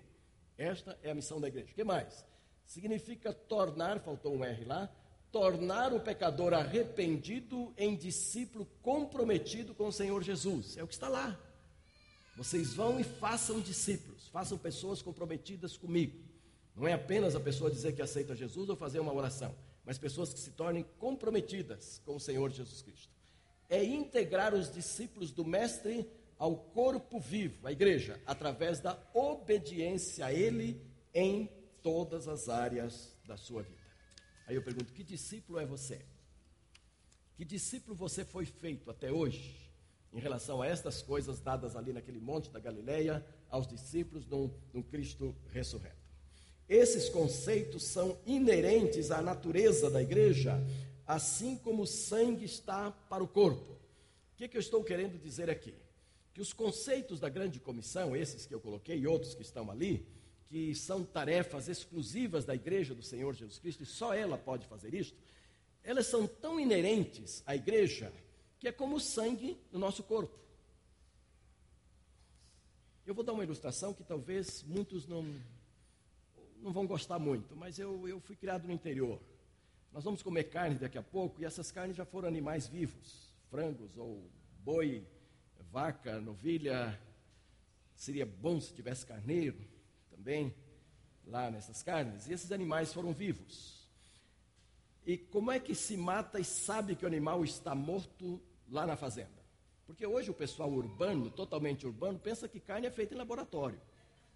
[0.56, 1.72] Esta é a missão da igreja.
[1.72, 2.24] O que mais?
[2.64, 4.88] Significa tornar, faltou um R lá,
[5.32, 10.76] tornar o pecador arrependido em discípulo comprometido com o Senhor Jesus.
[10.76, 11.36] É o que está lá.
[12.36, 16.16] Vocês vão e façam discípulos, façam pessoas comprometidas comigo.
[16.76, 19.52] Não é apenas a pessoa dizer que aceita Jesus ou fazer uma oração,
[19.84, 23.12] mas pessoas que se tornem comprometidas com o Senhor Jesus Cristo.
[23.68, 30.32] É integrar os discípulos do Mestre ao corpo vivo, a igreja, através da obediência a
[30.32, 30.80] Ele
[31.14, 31.48] em
[31.82, 33.82] todas as áreas da sua vida.
[34.46, 36.04] Aí eu pergunto: que discípulo é você?
[37.36, 39.64] Que discípulo você foi feito até hoje?
[40.14, 44.34] em relação a estas coisas dadas ali naquele monte da Galileia aos discípulos de
[44.72, 46.03] um Cristo ressurreto.
[46.68, 50.58] Esses conceitos são inerentes à natureza da igreja,
[51.06, 53.72] assim como o sangue está para o corpo.
[53.72, 55.74] O que, que eu estou querendo dizer aqui?
[56.32, 60.06] Que os conceitos da grande comissão, esses que eu coloquei e outros que estão ali,
[60.48, 64.94] que são tarefas exclusivas da igreja do Senhor Jesus Cristo, e só ela pode fazer
[64.94, 65.16] isto,
[65.82, 68.12] elas são tão inerentes à igreja
[68.58, 70.38] que é como o sangue no nosso corpo.
[73.06, 75.22] Eu vou dar uma ilustração que talvez muitos não,
[76.64, 79.20] não vão gostar muito, mas eu, eu fui criado no interior.
[79.92, 83.96] Nós vamos comer carne daqui a pouco e essas carnes já foram animais vivos, frangos
[83.96, 85.06] ou boi,
[85.70, 86.98] vaca, novilha.
[87.94, 89.58] Seria bom se tivesse carneiro
[90.10, 90.54] também
[91.26, 92.26] lá nessas carnes.
[92.26, 93.88] E esses animais foram vivos.
[95.06, 98.96] E como é que se mata e sabe que o animal está morto lá na
[98.96, 99.44] fazenda.
[99.86, 103.78] Porque hoje o pessoal urbano, totalmente urbano, pensa que carne é feita em laboratório,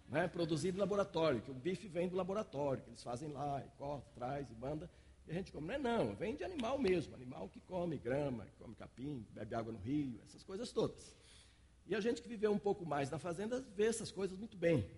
[0.09, 0.27] né?
[0.27, 4.07] produzida em laboratório, que o bife vem do laboratório, que eles fazem lá, e corta,
[4.15, 4.89] traz e manda,
[5.27, 5.67] e a gente come.
[5.67, 9.55] Não é não, vem de animal mesmo, animal que come grama, que come capim, bebe
[9.55, 11.15] água no rio, essas coisas todas.
[11.85, 14.89] E a gente que viveu um pouco mais na fazenda vê essas coisas muito bem.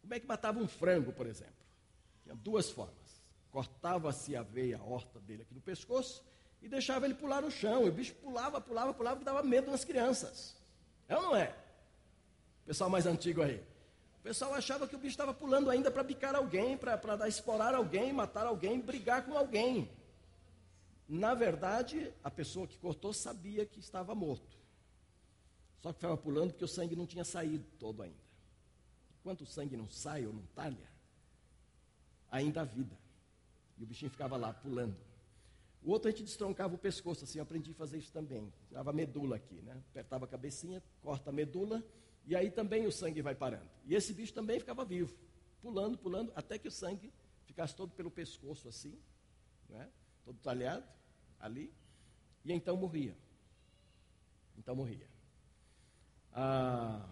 [0.00, 1.54] Como é que matava um frango, por exemplo?
[2.22, 3.22] Tinha duas formas.
[3.50, 6.24] Cortava-se a veia a horta dele aqui no pescoço
[6.62, 7.84] e deixava ele pular no chão.
[7.84, 10.56] E o bicho pulava, pulava, pulava, e dava medo nas crianças.
[11.08, 11.54] É ou não é?
[12.64, 13.62] Pessoal mais antigo aí.
[14.20, 18.12] O pessoal achava que o bicho estava pulando ainda para bicar alguém, para explorar alguém,
[18.12, 19.90] matar alguém, brigar com alguém.
[21.08, 24.58] Na verdade, a pessoa que cortou sabia que estava morto.
[25.80, 28.20] Só que estava pulando porque o sangue não tinha saído todo ainda.
[29.18, 30.88] Enquanto o sangue não sai ou não talha,
[32.30, 32.96] ainda há vida.
[33.78, 34.94] E o bichinho ficava lá pulando.
[35.82, 38.52] O outro a gente destroncava o pescoço, assim, eu aprendi a fazer isso também.
[38.68, 39.82] Tirava a medula aqui, né?
[39.90, 41.82] Apertava a cabecinha, corta a medula,
[42.26, 43.68] e aí também o sangue vai parando.
[43.84, 45.14] E esse bicho também ficava vivo,
[45.60, 47.12] pulando, pulando, até que o sangue
[47.44, 48.98] ficasse todo pelo pescoço, assim,
[49.68, 49.88] né?
[50.24, 50.86] todo talhado,
[51.38, 51.72] ali,
[52.44, 53.16] e então morria.
[54.56, 55.08] Então morria.
[56.32, 57.08] Ah,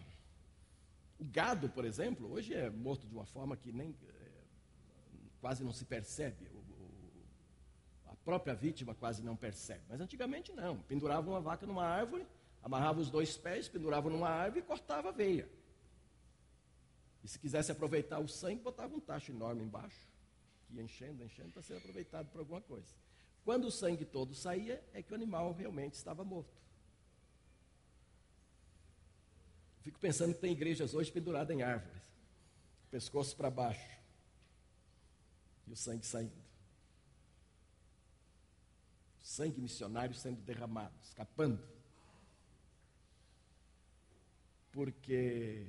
[1.19, 4.43] o gado, por exemplo, hoje é morto de uma forma que nem é,
[5.41, 6.49] quase não se percebe
[8.29, 9.81] própria vítima quase não percebe.
[9.89, 10.77] Mas antigamente não.
[10.81, 12.27] Pendurava uma vaca numa árvore,
[12.63, 15.49] amarrava os dois pés, pendurava numa árvore e cortava a veia.
[17.23, 20.09] E se quisesse aproveitar o sangue, botava um tacho enorme embaixo.
[20.71, 22.95] aqui enchendo, enchendo, para ser aproveitado para alguma coisa.
[23.45, 26.59] Quando o sangue todo saía, é que o animal realmente estava morto.
[29.81, 32.03] Fico pensando que tem igrejas hoje penduradas em árvores,
[32.91, 33.99] pescoço para baixo,
[35.67, 36.49] e o sangue saindo.
[39.23, 41.78] Sangue missionário sendo derramado, escapando.
[44.79, 45.67] Porque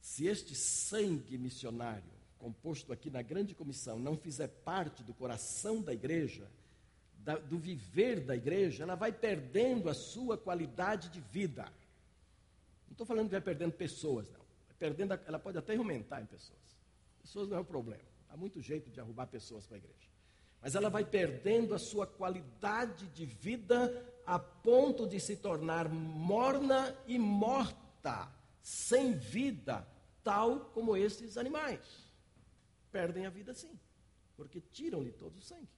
[0.00, 5.92] se este sangue missionário, composto aqui na grande comissão, não fizer parte do coração da
[5.92, 6.50] igreja,
[7.18, 11.64] da, do viver da igreja, ela vai perdendo a sua qualidade de vida.
[12.86, 14.40] Não estou falando que vai perdendo pessoas, não.
[14.78, 16.78] Perdendo, ela pode até aumentar em pessoas.
[17.20, 18.08] Pessoas não é o problema.
[18.30, 20.08] Há muito jeito de arrumar pessoas para a igreja.
[20.62, 26.96] Mas ela vai perdendo a sua qualidade de vida a ponto de se tornar morna
[27.06, 28.30] e morta,
[28.62, 29.86] sem vida,
[30.22, 31.80] tal como esses animais.
[32.90, 33.78] Perdem a vida sim,
[34.36, 35.68] porque tiram-lhe todo o sangue.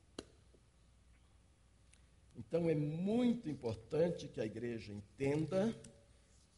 [2.37, 5.75] Então é muito importante que a igreja entenda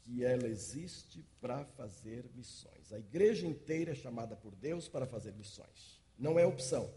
[0.02, 2.92] que ela existe para fazer missões.
[2.92, 6.00] A igreja inteira é chamada por Deus para fazer missões.
[6.18, 6.92] Não é opção,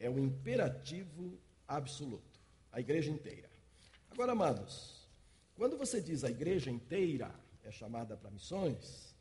[0.00, 2.40] é o imperativo absoluto.
[2.72, 3.48] A igreja inteira.
[4.10, 5.08] Agora, amados,
[5.54, 9.14] quando você diz a igreja inteira é chamada para missões,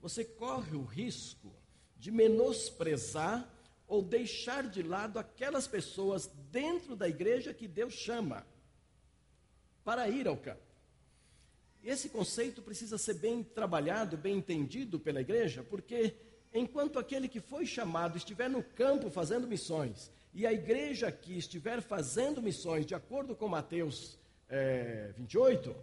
[0.00, 1.52] você corre o risco
[1.96, 3.48] de menosprezar
[3.86, 8.44] ou deixar de lado aquelas pessoas dentro da igreja que Deus chama
[9.84, 10.72] para ir ao campo.
[11.82, 16.14] Esse conceito precisa ser bem trabalhado, bem entendido pela igreja, porque
[16.52, 21.82] enquanto aquele que foi chamado estiver no campo fazendo missões, e a igreja aqui estiver
[21.82, 24.18] fazendo missões de acordo com Mateus
[24.52, 25.74] é, 28,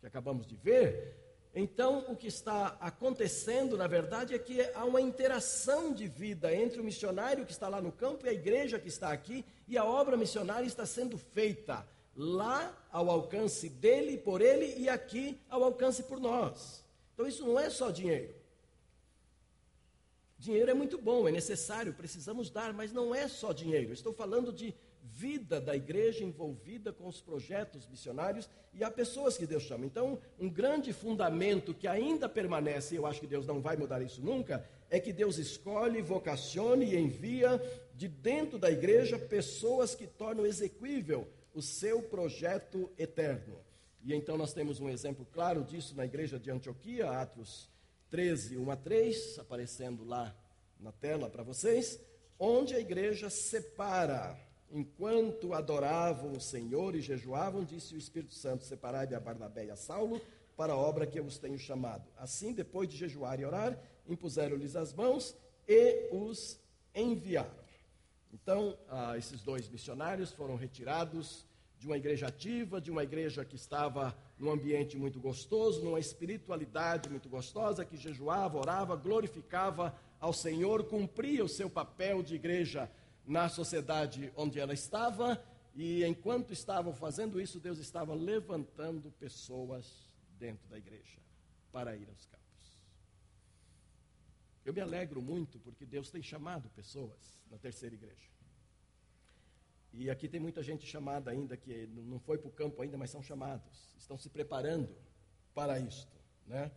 [0.00, 5.00] que acabamos de ver, então, o que está acontecendo, na verdade, é que há uma
[5.00, 8.88] interação de vida entre o missionário que está lá no campo e a igreja que
[8.88, 14.74] está aqui, e a obra missionária está sendo feita lá ao alcance dele, por ele,
[14.76, 16.84] e aqui ao alcance por nós.
[17.12, 18.34] Então, isso não é só dinheiro.
[20.36, 23.92] Dinheiro é muito bom, é necessário, precisamos dar, mas não é só dinheiro.
[23.92, 29.46] Estou falando de vida da igreja envolvida com os projetos missionários e há pessoas que
[29.46, 29.84] Deus chama.
[29.84, 34.00] Então, um grande fundamento que ainda permanece, e eu acho que Deus não vai mudar
[34.00, 37.60] isso nunca, é que Deus escolhe, vocacione e envia
[37.94, 43.58] de dentro da igreja pessoas que tornam execuível o seu projeto eterno.
[44.02, 47.70] E então nós temos um exemplo claro disso na igreja de Antioquia, Atos
[48.10, 50.34] 13, 1 a 3, aparecendo lá
[50.80, 52.00] na tela para vocês,
[52.38, 54.38] onde a igreja separa
[54.74, 59.76] Enquanto adoravam o Senhor e jejuavam, disse o Espírito Santo: Separai-me a Barnabé e a
[59.76, 60.20] Saulo
[60.56, 62.02] para a obra que eu os tenho chamado.
[62.16, 65.36] Assim, depois de jejuar e orar, impuseram-lhes as mãos
[65.68, 66.58] e os
[66.92, 67.54] enviaram.
[68.32, 71.46] Então, ah, esses dois missionários foram retirados
[71.78, 77.08] de uma igreja ativa, de uma igreja que estava num ambiente muito gostoso, numa espiritualidade
[77.08, 82.90] muito gostosa, que jejuava, orava, glorificava ao Senhor, cumpria o seu papel de igreja
[83.26, 85.42] na sociedade onde ela estava,
[85.74, 91.18] e enquanto estavam fazendo isso, Deus estava levantando pessoas dentro da igreja
[91.72, 92.44] para ir aos campos.
[94.64, 98.34] Eu me alegro muito porque Deus tem chamado pessoas na terceira igreja.
[99.92, 103.10] E aqui tem muita gente chamada ainda que não foi para o campo ainda, mas
[103.10, 104.96] são chamados, estão se preparando
[105.54, 106.16] para isto.
[106.46, 106.70] Né?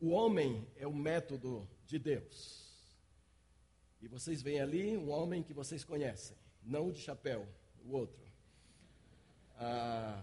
[0.00, 2.59] O homem é o método de Deus.
[4.00, 7.46] E vocês veem ali um homem que vocês conhecem, não o de chapéu,
[7.84, 8.24] o outro.
[9.56, 10.22] Ah,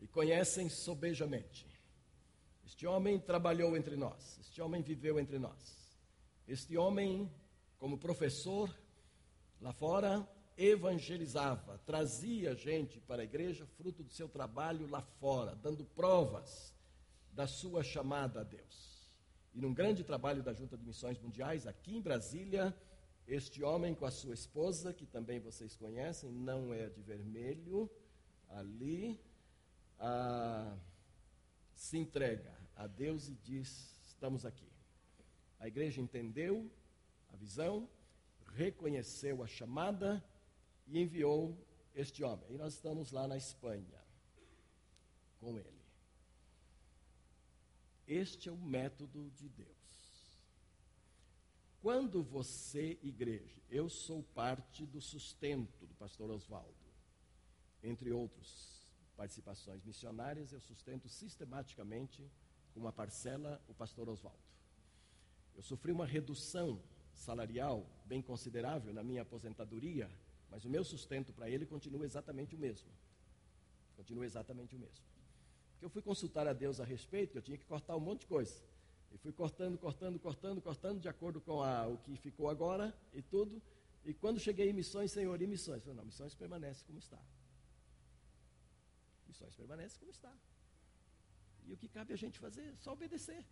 [0.00, 1.66] e conhecem sobejamente.
[2.64, 5.80] Este homem trabalhou entre nós, este homem viveu entre nós.
[6.46, 7.30] Este homem,
[7.78, 8.74] como professor
[9.60, 15.84] lá fora, evangelizava, trazia gente para a igreja, fruto do seu trabalho lá fora, dando
[15.84, 16.74] provas
[17.32, 18.89] da sua chamada a Deus.
[19.52, 22.76] E num grande trabalho da Junta de Missões Mundiais, aqui em Brasília,
[23.26, 27.90] este homem com a sua esposa, que também vocês conhecem, não é de vermelho,
[28.48, 29.20] ali,
[29.98, 30.76] ah,
[31.74, 34.68] se entrega a Deus e diz: Estamos aqui.
[35.58, 36.70] A igreja entendeu
[37.32, 37.88] a visão,
[38.54, 40.24] reconheceu a chamada
[40.86, 41.56] e enviou
[41.94, 42.46] este homem.
[42.50, 44.00] E nós estamos lá na Espanha
[45.38, 45.79] com ele.
[48.10, 49.70] Este é o método de Deus.
[51.80, 56.74] Quando você, igreja, eu sou parte do sustento do pastor Oswaldo,
[57.84, 58.84] entre outras
[59.16, 62.28] participações missionárias, eu sustento sistematicamente
[62.74, 64.42] com uma parcela o pastor Oswaldo.
[65.54, 66.82] Eu sofri uma redução
[67.14, 70.10] salarial bem considerável na minha aposentadoria,
[70.50, 72.90] mas o meu sustento para ele continua exatamente o mesmo.
[73.96, 75.19] Continua exatamente o mesmo.
[75.80, 78.20] Porque eu fui consultar a Deus a respeito, que eu tinha que cortar um monte
[78.20, 78.54] de coisa.
[79.10, 83.22] E fui cortando, cortando, cortando, cortando, de acordo com a, o que ficou agora e
[83.22, 83.62] tudo.
[84.04, 85.78] E quando cheguei em missões, Senhor, e missões?
[85.78, 87.18] Eu falei, não, missões permanece como está.
[89.26, 90.30] Missões permanece como está.
[91.64, 92.76] E o que cabe a gente fazer?
[92.76, 93.42] Só obedecer.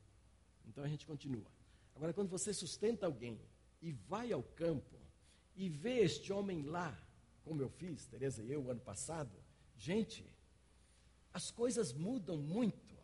[0.66, 1.50] Então a gente continua.
[1.96, 3.40] Agora, quando você sustenta alguém
[3.80, 4.98] e vai ao campo
[5.56, 6.94] e vê este homem lá,
[7.42, 9.32] como eu fiz, Tereza e eu, ano passado,
[9.78, 10.30] gente,
[11.38, 12.96] as coisas mudam muito.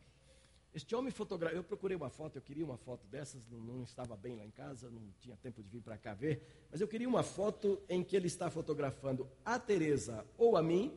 [0.74, 4.16] Este homem fotografou, eu procurei uma foto, eu queria uma foto dessas, não, não estava
[4.16, 7.08] bem lá em casa, não tinha tempo de vir para cá ver, mas eu queria
[7.08, 10.92] uma foto em que ele está fotografando a Tereza ou a mim,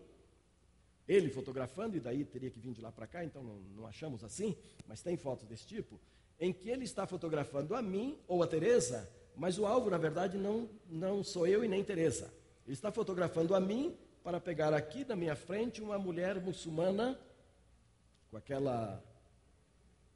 [1.07, 4.23] ele fotografando, e daí teria que vir de lá para cá, então não, não achamos
[4.23, 5.99] assim, mas tem fotos desse tipo,
[6.39, 10.39] em que ele está fotografando a mim ou a Tereza, mas o alvo, na verdade,
[10.39, 12.33] não, não sou eu e nem Tereza.
[12.65, 17.17] Ele está fotografando a mim para pegar aqui na minha frente uma mulher muçulmana
[18.29, 19.03] com aquela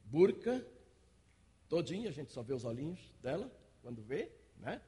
[0.04, 0.66] burca
[1.68, 4.82] todinha, a gente só vê os olhinhos dela quando vê, né?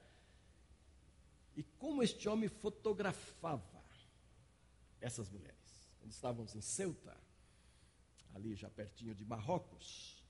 [1.56, 3.74] E como este homem fotografava
[5.04, 5.90] essas mulheres.
[5.98, 7.14] Quando estávamos em Ceuta,
[8.34, 10.24] ali já pertinho de Marrocos,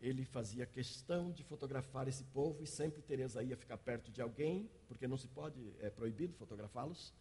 [0.00, 4.70] ele fazia questão de fotografar esse povo e sempre Teresa ia ficar perto de alguém,
[4.86, 7.12] porque não se pode, é proibido fotografá-los.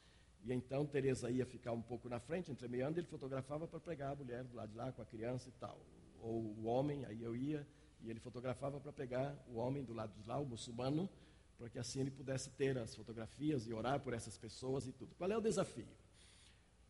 [0.45, 4.15] E então Teresa ia ficar um pouco na frente, entremeando, ele fotografava para pegar a
[4.15, 5.77] mulher do lado de lá com a criança e tal
[6.25, 7.65] ou o homem, aí eu ia
[8.01, 11.09] e ele fotografava para pegar o homem do lado de lá, o muçulmano,
[11.57, 15.15] para que assim ele pudesse ter as fotografias e orar por essas pessoas e tudo.
[15.15, 15.87] Qual é o desafio?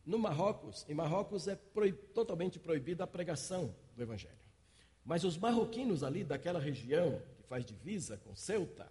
[0.04, 1.56] No Marrocos, em Marrocos é
[2.14, 4.34] totalmente proibida a pregação do Evangelho.
[5.04, 8.90] Mas os marroquinos ali daquela região, que faz divisa com Ceuta,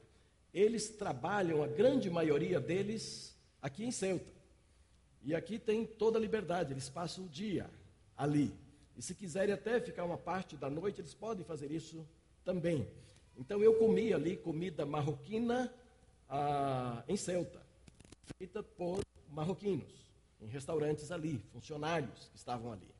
[0.53, 4.34] eles trabalham, a grande maioria deles, aqui em Ceuta.
[5.25, 7.67] E aqui tem toda a liberdade, eles passam o dia
[8.15, 8.53] ali.
[8.95, 12.07] E se quiserem até ficar uma parte da noite, eles podem fazer isso
[12.43, 12.87] também.
[13.35, 15.73] Então eu comi ali comida marroquina
[16.29, 17.59] ah, em Ceuta,
[18.37, 19.91] feita por marroquinos,
[20.39, 22.93] em restaurantes ali, funcionários que estavam ali.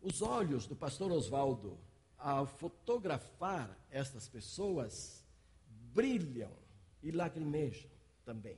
[0.00, 1.78] Os olhos do pastor Oswaldo,
[2.16, 5.22] ao fotografar estas pessoas,
[5.92, 6.50] brilham
[7.02, 7.90] e lacrimejam
[8.24, 8.56] também.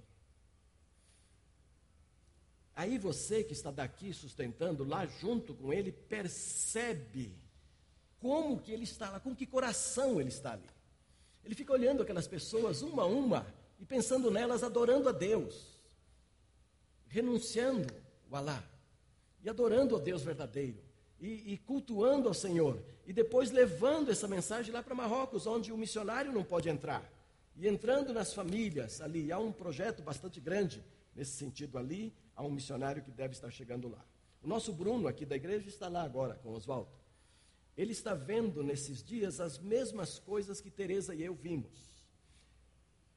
[2.76, 7.38] Aí você que está daqui sustentando lá junto com ele, percebe
[8.18, 10.68] como que ele está lá, com que coração ele está ali.
[11.44, 13.46] Ele fica olhando aquelas pessoas uma a uma
[13.78, 15.78] e pensando nelas, adorando a Deus,
[17.06, 17.94] renunciando
[18.30, 18.64] o Alá
[19.42, 20.82] e adorando a Deus verdadeiro
[21.20, 25.76] e, e cultuando ao Senhor e depois levando essa mensagem lá para Marrocos, onde o
[25.76, 27.08] missionário não pode entrar
[27.56, 29.30] e entrando nas famílias ali.
[29.30, 30.82] Há um projeto bastante grande
[31.14, 34.04] nesse sentido ali, há um missionário que deve estar chegando lá.
[34.42, 36.90] O nosso Bruno aqui da igreja está lá agora com Oswaldo.
[37.76, 42.04] Ele está vendo nesses dias as mesmas coisas que Teresa e eu vimos.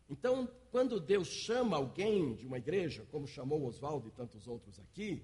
[0.10, 5.21] Então, quando Deus chama alguém de uma igreja, como chamou Oswaldo e tantos outros aqui,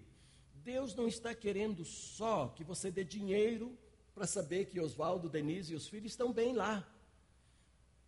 [0.56, 3.78] Deus não está querendo só que você dê dinheiro
[4.14, 6.88] para saber que Oswaldo, Denise e os filhos estão bem lá.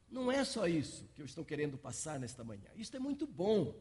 [0.10, 2.70] Não é só isso que eu estou querendo passar nesta manhã.
[2.76, 3.74] Isso é muito bom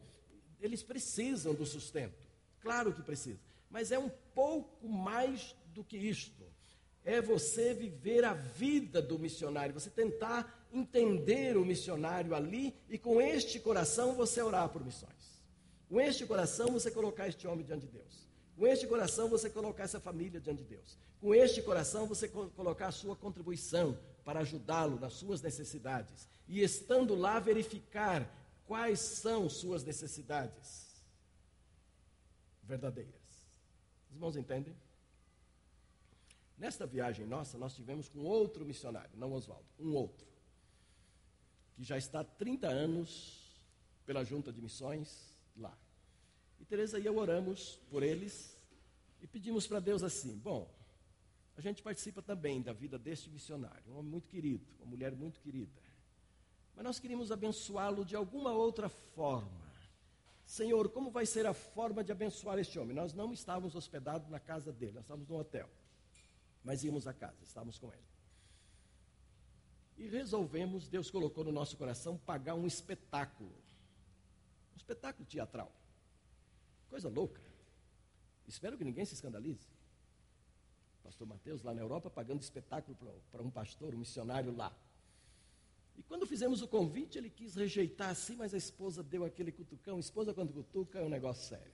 [0.59, 2.27] eles precisam do sustento.
[2.59, 3.39] Claro que precisam.
[3.69, 6.43] Mas é um pouco mais do que isto.
[7.03, 13.21] É você viver a vida do missionário, você tentar entender o missionário ali e com
[13.21, 15.43] este coração você orar por missões.
[15.87, 18.27] Com este coração você colocar este homem diante de Deus.
[18.57, 20.97] Com este coração você colocar essa família diante de Deus.
[21.21, 26.27] Com este coração você colocar a sua contribuição para ajudá-lo nas suas necessidades.
[26.47, 28.27] E estando lá verificar
[28.65, 30.85] quais são suas necessidades
[32.63, 33.13] verdadeiras.
[34.09, 34.75] Os irmãos entendem?
[36.57, 40.25] Nesta viagem nossa, nós tivemos com outro missionário, não Oswaldo, um outro,
[41.75, 43.61] que já está há 30 anos
[44.05, 45.77] pela junta de missões lá.
[46.59, 48.57] E Teresa e eu oramos por eles
[49.21, 50.73] e pedimos para Deus assim: bom,
[51.57, 55.39] a gente participa também da vida deste missionário, um homem muito querido, uma mulher muito
[55.41, 55.84] querida.
[56.75, 59.65] Mas nós queríamos abençoá-lo de alguma outra forma.
[60.45, 62.95] Senhor, como vai ser a forma de abençoar este homem?
[62.95, 65.69] Nós não estávamos hospedados na casa dele, nós estávamos no hotel.
[66.63, 68.03] Mas íamos à casa, estávamos com ele.
[69.97, 73.55] E resolvemos, Deus colocou no nosso coração, pagar um espetáculo.
[74.73, 75.71] Um espetáculo teatral.
[76.89, 77.41] Coisa louca.
[78.47, 79.67] Espero que ninguém se escandalize.
[81.03, 82.97] Pastor Mateus, lá na Europa, pagando espetáculo
[83.31, 84.75] para um pastor, um missionário lá.
[85.97, 89.99] E quando fizemos o convite, ele quis rejeitar assim, mas a esposa deu aquele cutucão.
[89.99, 91.73] Esposa, quando cutuca, é um negócio sério.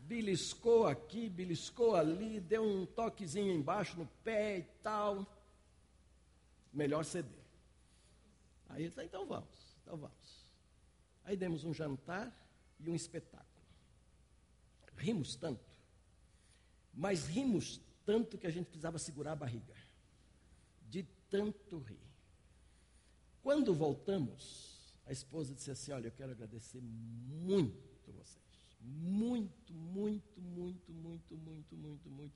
[0.00, 5.26] Beliscou aqui, beliscou ali, deu um toquezinho embaixo no pé e tal.
[6.72, 7.42] Melhor ceder.
[8.68, 10.46] Aí ele disse, então vamos, então vamos.
[11.24, 12.34] Aí demos um jantar
[12.80, 13.46] e um espetáculo.
[14.96, 15.64] Rimos tanto,
[16.92, 19.74] mas rimos tanto que a gente precisava segurar a barriga.
[20.88, 22.11] De tanto rir.
[23.42, 28.42] Quando voltamos, a esposa disse assim: Olha, eu quero agradecer muito vocês.
[28.80, 32.34] Muito, muito, muito, muito, muito, muito, muito.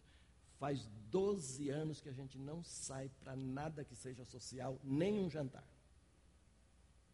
[0.58, 5.28] Faz 12 anos que a gente não sai para nada que seja social, nem um
[5.28, 5.66] jantar.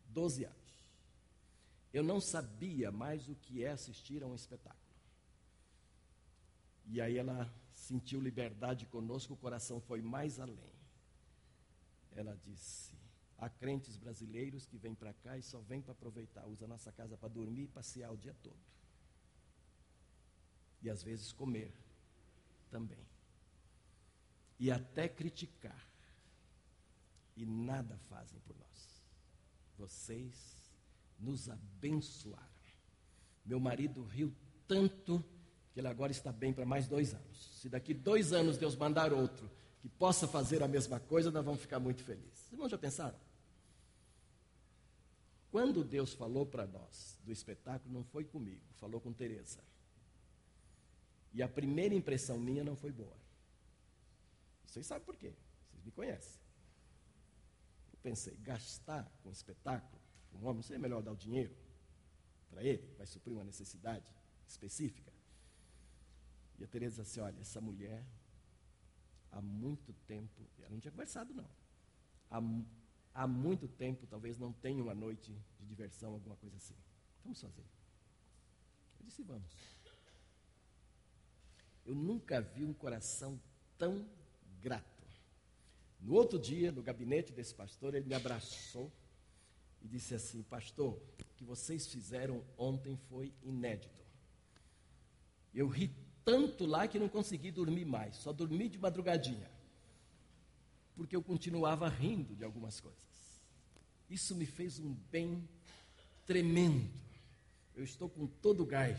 [0.08, 0.56] 12 anos.
[1.92, 4.80] Eu não sabia mais o que é assistir a um espetáculo.
[6.86, 10.72] E aí ela sentiu liberdade conosco, o coração foi mais além.
[12.12, 12.94] Ela disse:
[13.42, 16.92] há crentes brasileiros que vêm para cá e só vêm para aproveitar, usa a nossa
[16.92, 18.56] casa para dormir e passear o dia todo.
[20.80, 21.72] E às vezes comer
[22.70, 23.04] também.
[24.60, 25.88] E até criticar.
[27.36, 29.02] E nada fazem por nós.
[29.76, 30.72] Vocês
[31.18, 32.46] nos abençoaram.
[33.44, 34.32] Meu marido riu
[34.68, 35.24] tanto
[35.72, 37.58] que ele agora está bem para mais dois anos.
[37.60, 41.60] Se daqui dois anos Deus mandar outro que possa fazer a mesma coisa, nós vamos
[41.60, 42.52] ficar muito felizes.
[42.52, 43.31] Irmãos, já pensaram?
[45.52, 49.62] Quando Deus falou para nós do espetáculo, não foi comigo, falou com Teresa.
[51.30, 53.14] E a primeira impressão minha não foi boa.
[54.66, 55.34] Vocês sabem por quê?
[55.68, 56.40] Vocês me conhecem.
[57.92, 60.00] Eu pensei, gastar com espetáculo,
[60.32, 61.54] um homem, seria melhor dar o dinheiro
[62.48, 64.10] para ele, vai suprir uma necessidade
[64.48, 65.12] específica?
[66.58, 68.02] E a Tereza disse assim: olha, essa mulher,
[69.30, 71.50] há muito tempo, ela não tinha conversado, não.
[72.30, 72.40] Há,
[73.14, 76.74] há muito tempo, talvez não tenha uma noite de diversão, alguma coisa assim.
[77.22, 77.64] Vamos fazer.
[78.98, 79.50] Eu disse: vamos.
[81.84, 83.40] Eu nunca vi um coração
[83.76, 84.06] tão
[84.60, 85.06] grato.
[86.00, 88.90] No outro dia, no gabinete desse pastor, ele me abraçou
[89.80, 94.02] e disse assim: Pastor, o que vocês fizeram ontem foi inédito.
[95.54, 95.94] Eu ri
[96.24, 99.50] tanto lá que não consegui dormir mais, só dormi de madrugadinha.
[100.94, 103.00] Porque eu continuava rindo de algumas coisas.
[104.10, 105.48] Isso me fez um bem
[106.26, 106.90] tremendo.
[107.74, 108.98] Eu estou com todo o gás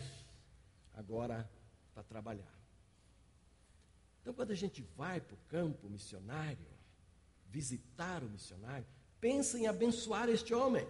[0.95, 1.49] agora
[1.93, 2.51] para trabalhar.
[4.21, 6.65] Então, quando a gente vai para o campo missionário,
[7.49, 8.85] visitar o missionário,
[9.19, 10.87] pensa em abençoar este homem.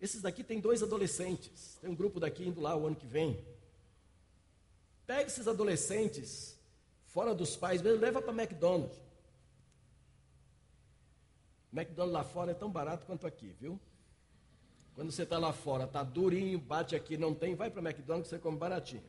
[0.00, 1.78] Esses daqui tem dois adolescentes.
[1.80, 3.44] Tem um grupo daqui indo lá o ano que vem.
[5.06, 6.56] Pega esses adolescentes
[7.06, 8.96] fora dos pais leva para McDonald's.
[11.72, 13.80] McDonald's lá fora é tão barato quanto aqui, viu?
[14.94, 18.36] Quando você está lá fora, está durinho, bate aqui, não tem, vai para McDonald's que
[18.36, 19.02] você come baratinho.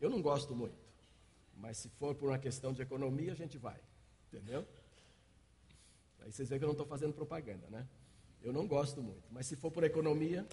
[0.00, 0.76] Eu não gosto muito,
[1.56, 3.78] mas se for por uma questão de economia, a gente vai,
[4.28, 4.66] entendeu?
[6.20, 7.86] Aí vocês veem que eu não estou fazendo propaganda, né?
[8.40, 10.46] Eu não gosto muito, mas se for por economia,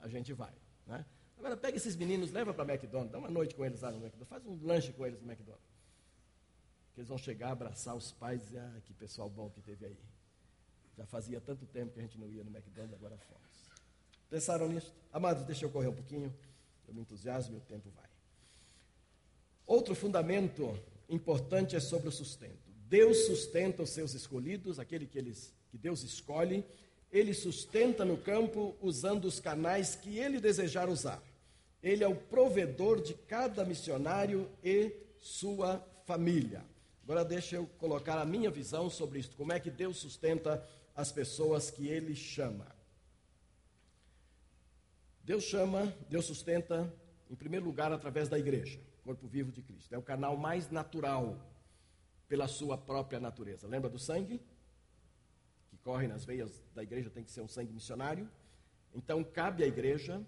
[0.00, 0.52] a gente vai,
[0.86, 1.04] né?
[1.38, 4.28] Agora pega esses meninos, leva para McDonald's, dá uma noite com eles lá no McDonald's,
[4.28, 5.75] faz um lanche com eles no McDonald's.
[6.96, 9.84] Que eles vão chegar, abraçar os pais e dizer, ah, que pessoal bom que teve
[9.84, 9.98] aí.
[10.96, 13.70] Já fazia tanto tempo que a gente não ia no McDonald's, agora fomos.
[14.30, 14.94] Pensaram nisso?
[15.12, 16.34] Amados, deixa eu correr um pouquinho,
[16.88, 18.08] eu me entusiasmo e o tempo vai.
[19.66, 20.74] Outro fundamento
[21.06, 22.66] importante é sobre o sustento.
[22.88, 26.64] Deus sustenta os seus escolhidos, aquele que, eles, que Deus escolhe,
[27.12, 31.22] ele sustenta no campo usando os canais que ele desejar usar.
[31.82, 36.64] Ele é o provedor de cada missionário e sua família.
[37.06, 39.36] Agora deixa eu colocar a minha visão sobre isso.
[39.36, 40.60] Como é que Deus sustenta
[40.92, 42.66] as pessoas que ele chama?
[45.22, 46.92] Deus chama, Deus sustenta,
[47.30, 49.94] em primeiro lugar, através da igreja, corpo vivo de Cristo.
[49.94, 51.48] É o canal mais natural
[52.26, 53.68] pela sua própria natureza.
[53.68, 54.40] Lembra do sangue?
[55.84, 58.28] corre nas veias da igreja tem que ser um sangue missionário.
[58.92, 60.20] Então, cabe à igreja,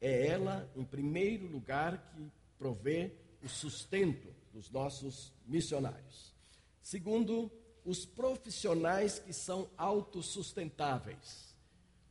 [0.00, 3.12] é ela, em primeiro lugar, que provê
[3.42, 6.34] o sustento dos nossos missionários.
[6.82, 7.50] Segundo,
[7.84, 11.54] os profissionais que são autossustentáveis.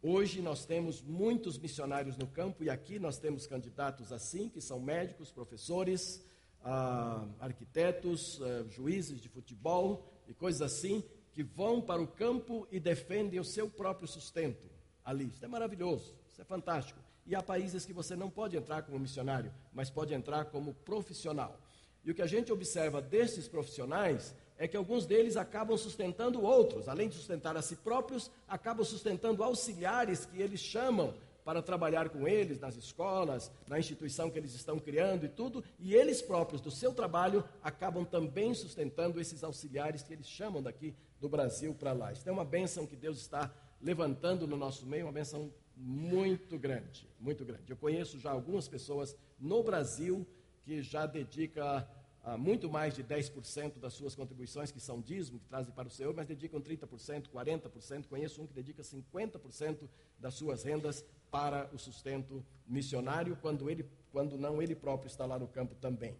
[0.02, 4.80] Hoje nós temos muitos missionários no campo e aqui nós temos candidatos assim, que são
[4.80, 6.24] médicos, professores,
[6.64, 12.80] ah, arquitetos, ah, juízes de futebol e coisas assim, que vão para o campo e
[12.80, 14.70] defendem o seu próprio sustento
[15.04, 15.28] ali.
[15.28, 17.00] Isso é maravilhoso, isso é fantástico.
[17.26, 21.60] E há países que você não pode entrar como missionário, mas pode entrar como profissional.
[22.04, 26.88] E o que a gente observa desses profissionais é que alguns deles acabam sustentando outros,
[26.88, 31.14] além de sustentar a si próprios, acabam sustentando auxiliares que eles chamam
[31.46, 35.96] para trabalhar com eles nas escolas, na instituição que eles estão criando e tudo, e
[35.96, 41.30] eles próprios, do seu trabalho, acabam também sustentando esses auxiliares que eles chamam daqui do
[41.30, 42.12] Brasil para lá.
[42.12, 47.10] Isso é uma bênção que Deus está levantando no nosso meio, uma bênção muito grande,
[47.20, 47.72] muito grande.
[47.72, 50.28] Eu conheço já algumas pessoas no Brasil
[50.70, 51.90] que já dedica
[52.38, 56.14] muito mais de 10% das suas contribuições, que são dízimo, que trazem para o Senhor,
[56.14, 58.06] mas dedicam 30%, 40%.
[58.08, 59.90] Conheço um que dedica 50%
[60.20, 65.40] das suas rendas para o sustento missionário, quando, ele, quando não ele próprio está lá
[65.40, 66.16] no campo também.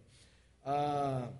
[0.64, 1.30] Ah,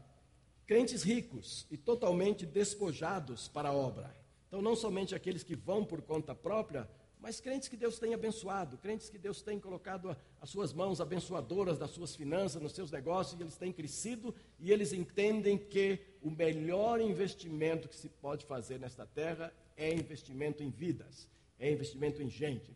[0.68, 4.14] crentes ricos e totalmente despojados para a obra.
[4.46, 6.88] Então, não somente aqueles que vão por conta própria,
[7.20, 11.78] mas crentes que Deus tem abençoado, crentes que Deus tem colocado as suas mãos abençoadoras
[11.78, 16.30] das suas finanças, nos seus negócios, e eles têm crescido e eles entendem que o
[16.30, 22.28] melhor investimento que se pode fazer nesta terra é investimento em vidas, é investimento em
[22.28, 22.74] gente,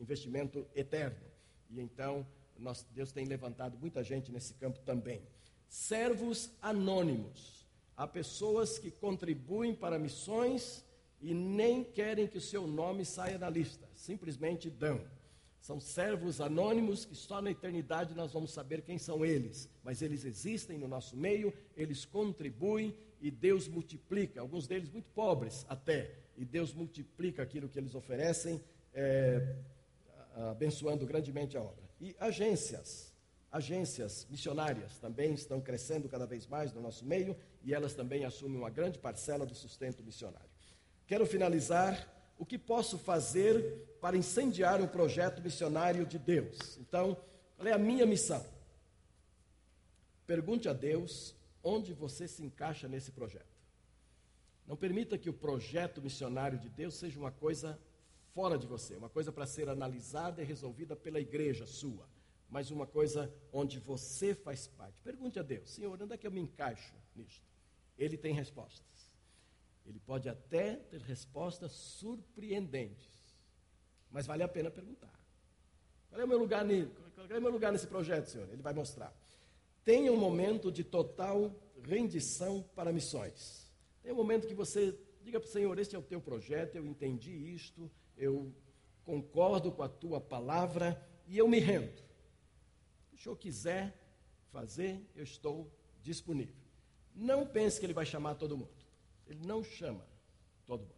[0.00, 1.24] investimento eterno.
[1.70, 2.26] E então,
[2.58, 5.22] nós, Deus tem levantado muita gente nesse campo também.
[5.68, 7.64] Servos anônimos.
[7.96, 10.84] Há pessoas que contribuem para missões
[11.20, 15.00] e nem querem que o seu nome saia da lista, simplesmente dão.
[15.60, 20.24] São servos anônimos que só na eternidade nós vamos saber quem são eles, mas eles
[20.24, 26.44] existem no nosso meio, eles contribuem e Deus multiplica, alguns deles muito pobres até, e
[26.44, 28.60] Deus multiplica aquilo que eles oferecem,
[28.92, 29.56] é,
[30.50, 31.84] abençoando grandemente a obra.
[31.98, 33.14] E agências,
[33.50, 38.58] agências missionárias também estão crescendo cada vez mais no nosso meio e elas também assumem
[38.58, 40.50] uma grande parcela do sustento missionário.
[41.06, 42.12] Quero finalizar.
[42.36, 46.76] O que posso fazer para incendiar o projeto missionário de Deus?
[46.76, 47.16] Então,
[47.56, 48.44] qual é a minha missão?
[50.26, 53.56] Pergunte a Deus onde você se encaixa nesse projeto.
[54.66, 57.80] Não permita que o projeto missionário de Deus seja uma coisa
[58.34, 62.06] fora de você, uma coisa para ser analisada e resolvida pela igreja sua,
[62.50, 65.00] mas uma coisa onde você faz parte.
[65.02, 67.48] Pergunte a Deus, Senhor, onde é que eu me encaixo nisto?
[67.96, 69.10] Ele tem respostas.
[69.86, 73.13] Ele pode até ter respostas surpreendentes,
[74.14, 75.12] mas vale a pena perguntar.
[76.08, 78.48] Qual é o meu lugar, qual é o meu lugar nesse projeto, Senhor?
[78.52, 79.12] Ele vai mostrar.
[79.84, 81.52] Tenha um momento de total
[81.82, 83.68] rendição para missões.
[84.04, 86.86] Tem um momento que você diga para o Senhor: Este é o teu projeto, eu
[86.86, 88.54] entendi isto, eu
[89.02, 92.00] concordo com a tua palavra e eu me rendo.
[93.08, 94.00] Se o Senhor quiser
[94.52, 95.68] fazer, eu estou
[96.00, 96.54] disponível.
[97.12, 98.70] Não pense que Ele vai chamar todo mundo.
[99.26, 100.06] Ele não chama
[100.68, 100.94] todo mundo.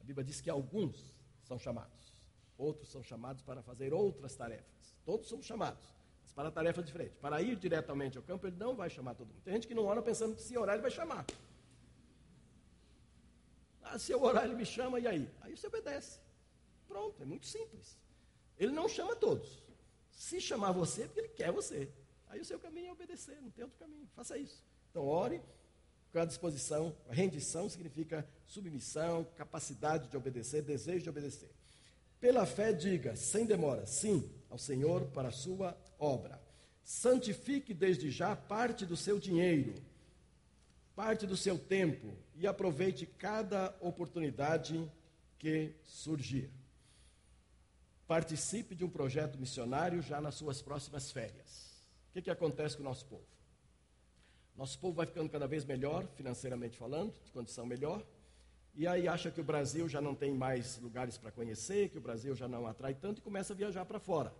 [0.00, 1.12] A Bíblia diz que alguns
[1.44, 2.01] são chamados,
[2.62, 4.94] outros são chamados para fazer outras tarefas.
[5.04, 5.84] Todos somos chamados,
[6.22, 7.18] mas para tarefas diferentes.
[7.18, 9.42] Para ir diretamente ao campo, ele não vai chamar todo mundo.
[9.42, 11.26] Tem gente que não ora pensando que se orar, ele vai chamar.
[13.82, 15.28] Ah, se eu orar, ele me chama, e aí?
[15.40, 16.20] Aí você obedece.
[16.86, 17.98] Pronto, é muito simples.
[18.58, 19.62] Ele não chama todos.
[20.10, 21.90] Se chamar você, é porque ele quer você.
[22.28, 24.08] Aí o seu caminho é obedecer, não tem outro caminho.
[24.14, 24.64] Faça isso.
[24.90, 25.42] Então, ore,
[26.12, 31.50] com a disposição, a rendição significa submissão, capacidade de obedecer, desejo de obedecer.
[32.22, 36.40] Pela fé, diga, sem demora, sim, ao Senhor para a sua obra.
[36.84, 39.74] Santifique desde já parte do seu dinheiro,
[40.94, 44.88] parte do seu tempo e aproveite cada oportunidade
[45.36, 46.48] que surgir.
[48.06, 51.72] Participe de um projeto missionário já nas suas próximas férias.
[52.10, 53.26] O que, que acontece com o nosso povo?
[54.54, 58.00] Nosso povo vai ficando cada vez melhor, financeiramente falando, de condição melhor.
[58.74, 62.00] E aí acha que o Brasil já não tem mais lugares para conhecer, que o
[62.00, 64.32] Brasil já não atrai tanto e começa a viajar para fora.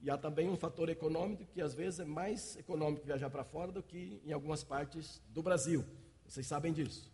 [0.00, 3.70] E há também um fator econômico que às vezes é mais econômico viajar para fora
[3.70, 5.84] do que em algumas partes do Brasil.
[6.26, 7.08] Vocês sabem disso.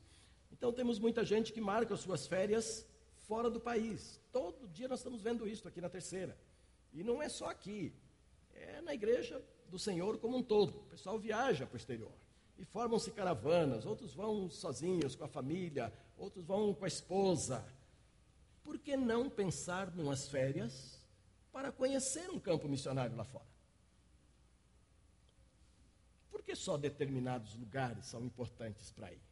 [0.50, 2.86] Então temos muita gente que marca as suas férias
[3.26, 4.18] fora do país.
[4.32, 6.34] Todo dia nós estamos vendo isso aqui na terceira.
[6.94, 7.92] E não é só aqui.
[8.54, 10.70] É na igreja do Senhor como um todo.
[10.70, 12.12] O pessoal viaja para o exterior
[12.58, 17.64] e formam-se caravanas, outros vão sozinhos com a família, outros vão com a esposa.
[18.62, 21.00] Por que não pensar em umas férias
[21.52, 23.46] para conhecer um campo missionário lá fora?
[26.30, 29.22] Por que só determinados lugares são importantes para ir?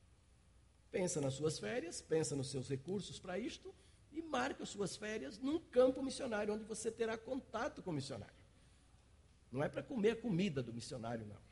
[0.91, 3.75] Pensa nas suas férias, pensa nos seus recursos para isto
[4.13, 8.35] e marca as suas férias num campo missionário onde você terá contato com o missionário.
[9.53, 11.46] Não é para comer a comida do missionário, não.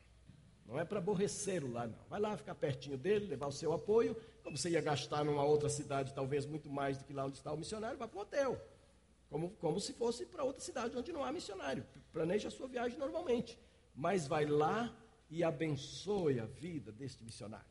[0.65, 1.99] Não é para aborrecer o lá, não.
[2.09, 4.15] Vai lá ficar pertinho dele, levar o seu apoio.
[4.43, 7.53] Como você ia gastar numa outra cidade, talvez muito mais do que lá onde está
[7.53, 8.59] o missionário, vá para o hotel.
[9.29, 11.85] Como, como se fosse para outra cidade onde não há missionário.
[12.11, 13.59] Planeja a sua viagem normalmente.
[13.93, 14.95] Mas vai lá
[15.29, 17.65] e abençoe a vida deste missionário.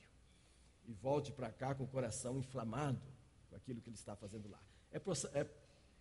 [0.86, 3.02] E volte para cá com o coração inflamado
[3.48, 4.60] com aquilo que ele está fazendo lá.
[4.92, 4.98] É,
[5.38, 5.46] é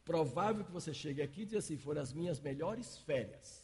[0.05, 3.63] provável que você chegue aqui e diga assim: foram as minhas melhores férias.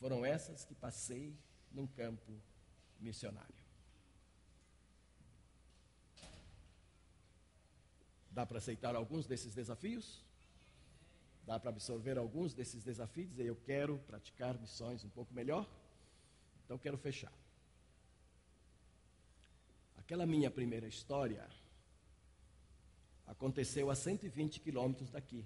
[0.00, 1.36] Foram essas que passei
[1.70, 2.40] num campo
[2.98, 3.54] missionário.
[8.30, 10.22] Dá para aceitar alguns desses desafios?
[11.44, 13.30] Dá para absorver alguns desses desafios?
[13.30, 15.68] Dizer, eu quero praticar missões um pouco melhor?
[16.64, 17.32] Então, quero fechar.
[19.96, 21.48] Aquela minha primeira história
[23.26, 25.44] aconteceu a 120 quilômetros daqui.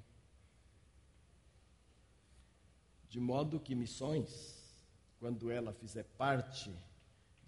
[3.08, 4.74] De modo que missões,
[5.18, 6.74] quando ela fizer parte,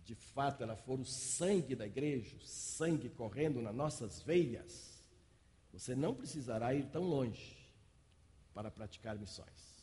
[0.05, 5.03] de fato ela for o sangue da igreja, o sangue correndo nas nossas veias,
[5.73, 7.57] você não precisará ir tão longe
[8.53, 9.75] para praticar missões.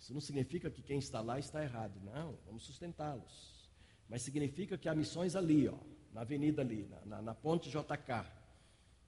[0.00, 3.70] Isso não significa que quem está lá está errado, não, vamos sustentá-los.
[4.08, 5.76] Mas significa que há missões ali, ó,
[6.12, 8.26] na avenida ali, na, na, na ponte JK.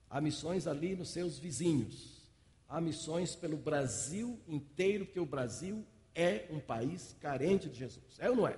[0.09, 2.19] Há missões ali nos seus vizinhos.
[2.67, 8.19] Há missões pelo Brasil inteiro, porque o Brasil é um país carente de Jesus.
[8.19, 8.57] É ou não é?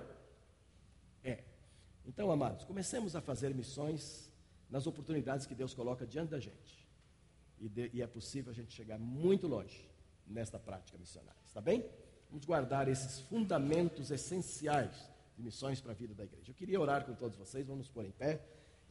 [2.06, 4.30] Então, amados, comecemos a fazer missões
[4.68, 6.88] nas oportunidades que Deus coloca diante da gente
[7.60, 9.88] e, de, e é possível a gente chegar muito longe
[10.26, 11.40] nesta prática missionária.
[11.46, 11.84] Está bem?
[12.28, 16.50] Vamos guardar esses fundamentos essenciais de missões para a vida da igreja.
[16.50, 18.44] Eu queria orar com todos vocês, vamos nos pôr em pé.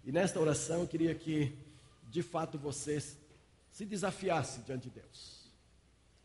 [0.04, 1.58] E nesta oração eu queria que,
[2.04, 3.18] de fato, vocês
[3.72, 5.52] se desafiassem diante de Deus.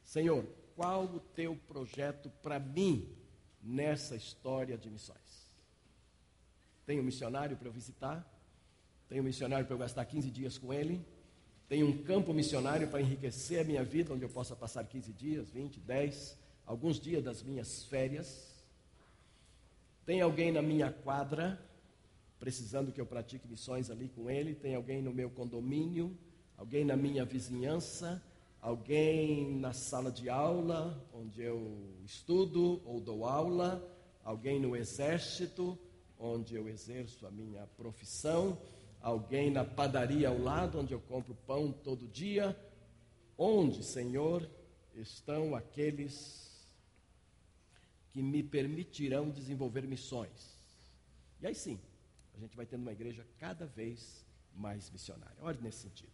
[0.04, 3.16] Senhor, qual o teu projeto para mim
[3.62, 5.25] nessa história de missões?
[6.86, 8.24] Tem um missionário para visitar?
[9.08, 11.04] Tem um missionário para eu gastar 15 dias com ele?
[11.68, 15.50] Tenho um campo missionário para enriquecer a minha vida, onde eu possa passar 15 dias,
[15.50, 18.54] 20, 10, alguns dias das minhas férias.
[20.04, 21.60] Tem alguém na minha quadra,
[22.38, 24.54] precisando que eu pratique missões ali com ele.
[24.54, 26.16] Tem alguém no meu condomínio,
[26.56, 28.22] alguém na minha vizinhança,
[28.62, 33.84] alguém na sala de aula, onde eu estudo ou dou aula,
[34.22, 35.76] alguém no exército,
[36.18, 38.58] onde eu exerço a minha profissão
[39.06, 42.58] alguém na padaria ao lado, onde eu compro pão todo dia.
[43.38, 44.50] Onde, Senhor,
[44.94, 46.66] estão aqueles
[48.10, 50.56] que me permitirão desenvolver missões?
[51.40, 51.78] E aí sim,
[52.34, 55.36] a gente vai tendo uma igreja cada vez mais missionária.
[55.40, 56.10] Olha nesse sentido.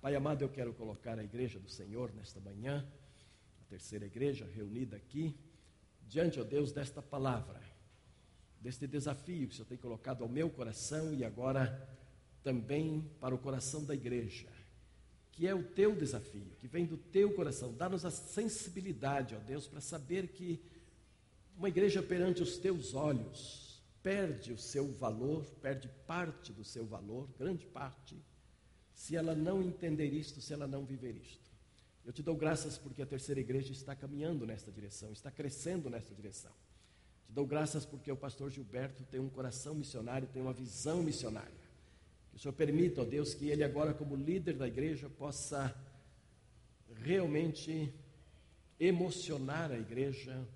[0.00, 2.86] Pai amado, eu quero colocar a igreja do Senhor nesta manhã,
[3.60, 5.36] a terceira igreja reunida aqui,
[6.06, 7.60] diante, ó Deus, desta palavra,
[8.64, 11.86] deste desafio que o Senhor tem colocado ao meu coração e agora
[12.42, 14.48] também para o coração da igreja,
[15.32, 17.74] que é o teu desafio, que vem do teu coração.
[17.74, 20.62] Dá-nos a sensibilidade, ó Deus, para saber que
[21.58, 27.28] uma igreja perante os teus olhos perde o seu valor, perde parte do seu valor,
[27.38, 28.16] grande parte,
[28.94, 31.50] se ela não entender isto, se ela não viver isto.
[32.02, 36.14] Eu te dou graças porque a terceira igreja está caminhando nesta direção, está crescendo nesta
[36.14, 36.52] direção.
[37.34, 41.50] Dou graças porque o pastor Gilberto tem um coração missionário, tem uma visão missionária.
[42.30, 45.74] Que o Senhor permita, ó Deus, que ele agora, como líder da igreja, possa
[47.02, 47.92] realmente
[48.78, 50.46] emocionar a igreja,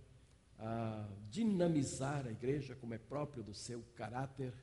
[0.57, 4.55] a dinamizar a igreja, como é próprio do seu caráter,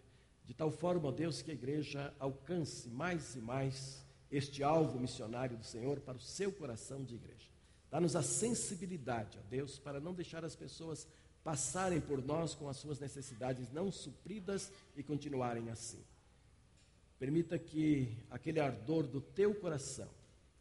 [0.45, 5.57] de tal forma, ó Deus, que a igreja alcance mais e mais este alvo missionário
[5.57, 7.49] do Senhor para o seu coração de igreja.
[7.91, 11.05] Dá-nos a sensibilidade, ó Deus, para não deixar as pessoas
[11.45, 16.03] passarem por nós com as suas necessidades não supridas e continuarem assim.
[17.19, 20.09] Permita que aquele ardor do teu coração,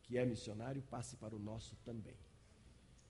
[0.03, 2.14] que é missionário, passe para o nosso também.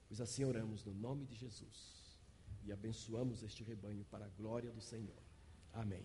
[0.07, 2.17] Pois assim oramos no nome de Jesus
[2.65, 5.19] e abençoamos este rebanho para a glória do Senhor.
[5.73, 6.05] Amém.